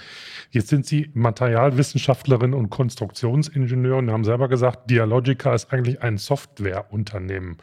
Jetzt 0.50 0.68
sind 0.68 0.86
Sie 0.86 1.10
Materialwissenschaftlerin 1.14 2.54
und 2.54 2.70
Konstruktionsingenieurin 2.70 4.08
und 4.08 4.10
haben 4.12 4.24
selber 4.24 4.48
gesagt, 4.48 4.90
Dialogica 4.90 5.54
ist 5.54 5.72
eigentlich 5.72 6.02
ein 6.02 6.18
Softwareunternehmen. 6.18 7.58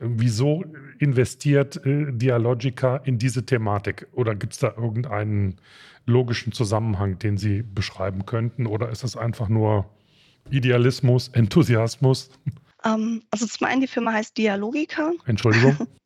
Wieso 0.00 0.64
investiert 0.98 1.84
äh, 1.86 2.12
Dialogica 2.12 2.96
in 2.96 3.18
diese 3.18 3.46
Thematik? 3.46 4.08
Oder 4.12 4.34
gibt 4.34 4.54
es 4.54 4.58
da 4.58 4.74
irgendeinen 4.76 5.60
logischen 6.04 6.52
Zusammenhang, 6.52 7.18
den 7.18 7.36
Sie 7.36 7.62
beschreiben 7.62 8.26
könnten? 8.26 8.66
Oder 8.66 8.90
ist 8.90 9.04
es 9.04 9.16
einfach 9.16 9.48
nur 9.48 9.86
Idealismus, 10.50 11.28
Enthusiasmus? 11.28 12.30
Ähm, 12.84 13.22
also 13.30 13.46
zum 13.46 13.66
einen, 13.66 13.80
die 13.80 13.86
Firma 13.86 14.12
heißt 14.12 14.36
Dialogica. 14.36 15.12
Entschuldigung. 15.26 15.76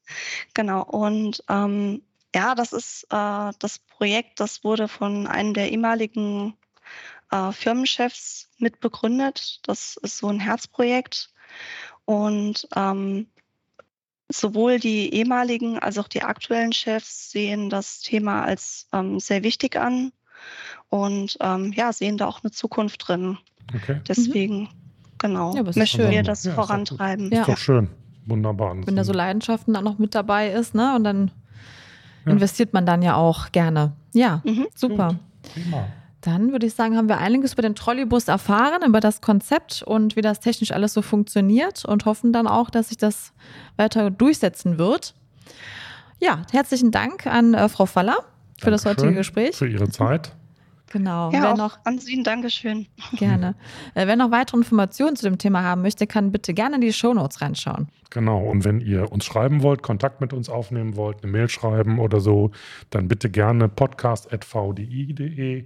Genau, 0.55 0.83
und 0.83 1.43
ähm, 1.49 2.03
ja, 2.35 2.55
das 2.55 2.73
ist 2.73 3.05
äh, 3.11 3.51
das 3.59 3.79
Projekt, 3.79 4.41
das 4.41 4.65
wurde 4.65 4.89
von 4.89 5.27
einem 5.27 5.55
der 5.55 5.71
ehemaligen 5.71 6.55
äh, 7.31 7.53
Firmenchefs 7.53 8.49
mitbegründet. 8.59 9.61
Das 9.65 9.97
ist 10.03 10.19
so 10.19 10.29
ein 10.29 10.41
Herzprojekt. 10.41 11.31
Und 12.05 12.67
ähm, 12.75 13.27
sowohl 14.31 14.79
die 14.79 15.13
ehemaligen 15.15 15.79
als 15.79 15.99
auch 15.99 16.09
die 16.09 16.23
aktuellen 16.23 16.73
Chefs 16.73 17.31
sehen 17.31 17.71
das 17.71 18.01
Thema 18.01 18.45
als 18.45 18.89
ähm, 18.93 19.21
sehr 19.21 19.43
wichtig 19.43 19.77
an 19.77 20.13
und 20.89 21.37
ähm, 21.41 21.73
ja, 21.73 21.93
sehen 21.93 22.17
da 22.17 22.27
auch 22.27 22.43
eine 22.43 22.51
Zukunft 22.51 23.09
drin. 23.09 23.39
Okay. 23.75 24.01
Deswegen, 24.09 24.63
mhm. 24.63 24.69
genau, 25.19 25.55
ja, 25.55 25.63
möchten 25.63 26.11
wir 26.11 26.23
das 26.23 26.45
ja, 26.45 26.53
vorantreiben. 26.53 27.31
Ist, 27.31 27.41
ist 27.41 27.49
doch 27.49 27.59
schön. 27.59 27.91
Wunderbar. 28.27 28.77
Wenn 28.85 28.97
da 28.97 29.05
so 29.05 29.13
Leidenschaften 29.13 29.75
dann 29.75 29.85
noch 29.85 29.99
mit 29.99 30.15
dabei 30.15 30.51
ist, 30.51 30.75
ne? 30.75 30.95
Und 30.95 31.05
dann 31.05 31.31
ja. 32.25 32.33
investiert 32.33 32.73
man 32.73 32.87
dann 32.87 33.03
ja 33.03 33.17
auch 33.17 33.53
gerne. 33.53 33.93
Ja, 34.13 34.43
mhm. 34.45 34.67
super. 34.75 35.17
Prima. 35.55 35.87
Dann 36.21 36.53
würde 36.53 36.67
ich 36.67 36.75
sagen, 36.75 36.97
haben 36.97 37.09
wir 37.09 37.19
einiges 37.19 37.55
über 37.55 37.63
den 37.63 37.75
Trolleybus 37.75 38.29
erfahren, 38.29 38.83
über 38.87 39.01
das 39.01 39.21
Konzept 39.21 39.83
und 39.83 40.15
wie 40.15 40.21
das 40.21 40.39
technisch 40.39 40.71
alles 40.71 40.95
so 40.95 41.03
funktioniert 41.03 41.85
und 41.85 42.05
hoffen 42.05 42.33
dann 42.33 42.47
auch, 42.47 42.71
dass 42.71 42.89
sich 42.89 42.97
das 42.97 43.33
weiter 43.77 44.11
durchsetzen 44.11 44.79
wird. 44.79 45.15
Ja, 46.21 46.43
herzlichen 46.53 46.93
Dank 46.93 47.27
an 47.27 47.55
äh, 47.55 47.69
Frau 47.69 47.87
Faller 47.87 48.19
für 48.57 48.71
Dankeschön 48.71 48.73
das 48.73 48.85
heutige 48.85 49.15
Gespräch. 49.15 49.57
Für 49.57 49.67
Ihre 49.67 49.89
Zeit. 49.89 50.37
Genau. 50.93 51.33
Ja, 51.33 51.43
wer 51.43 51.57
noch, 51.57 51.79
an 51.85 51.99
Sie 51.99 52.17
ein 52.17 52.23
Dankeschön. 52.23 52.87
Gerne. 53.17 53.55
Äh, 53.95 54.07
wer 54.07 54.17
noch 54.17 54.31
weitere 54.31 54.59
Informationen 54.59 55.17
zu 55.17 55.25
dem 55.25 55.39
Thema 55.39 55.63
haben 55.63 55.81
möchte, 55.83 56.07
kann 56.07 56.31
bitte 56.33 56.53
gerne 56.53 56.75
in 56.77 56.83
die 56.83 56.93
Shownotes 56.93 57.41
reinschauen. 57.41 57.89
Genau. 58.11 58.41
Und 58.43 58.65
wenn 58.65 58.81
ihr 58.81 59.11
uns 59.11 59.25
schreiben 59.25 59.63
wollt, 59.63 59.83
Kontakt 59.83 60.21
mit 60.21 60.35
uns 60.35 60.51
aufnehmen 60.51 60.97
wollt, 60.97 61.23
eine 61.23 61.33
Mail 61.33 61.49
schreiben 61.49 61.99
oder 61.99 62.21
so, 62.21 62.51
dann 62.91 63.09
bitte 63.09 63.31
gerne 63.31 63.69
podcast.vdi.de. 63.69 65.65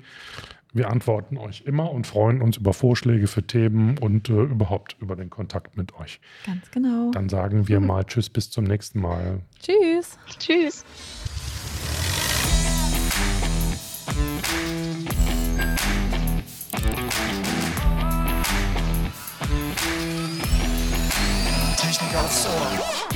Wir 0.72 0.90
antworten 0.90 1.38
euch 1.38 1.62
immer 1.66 1.90
und 1.90 2.06
freuen 2.06 2.40
uns 2.40 2.58
über 2.58 2.72
Vorschläge 2.72 3.26
für 3.26 3.44
Themen 3.44 3.98
und 3.98 4.28
äh, 4.28 4.42
überhaupt 4.42 4.96
über 5.00 5.16
den 5.16 5.30
Kontakt 5.30 5.76
mit 5.76 5.94
euch. 5.98 6.20
Ganz 6.44 6.70
genau. 6.70 7.10
Dann 7.10 7.28
sagen 7.28 7.66
wir 7.66 7.80
mal 7.86 8.04
Tschüss, 8.04 8.30
bis 8.30 8.50
zum 8.50 8.64
nächsten 8.64 9.00
Mal. 9.00 9.40
Tschüss. 9.60 10.18
Tschüss. 10.38 10.84
Technik 21.76 22.16
aufs 22.16 22.46
Ohr. 22.46 23.15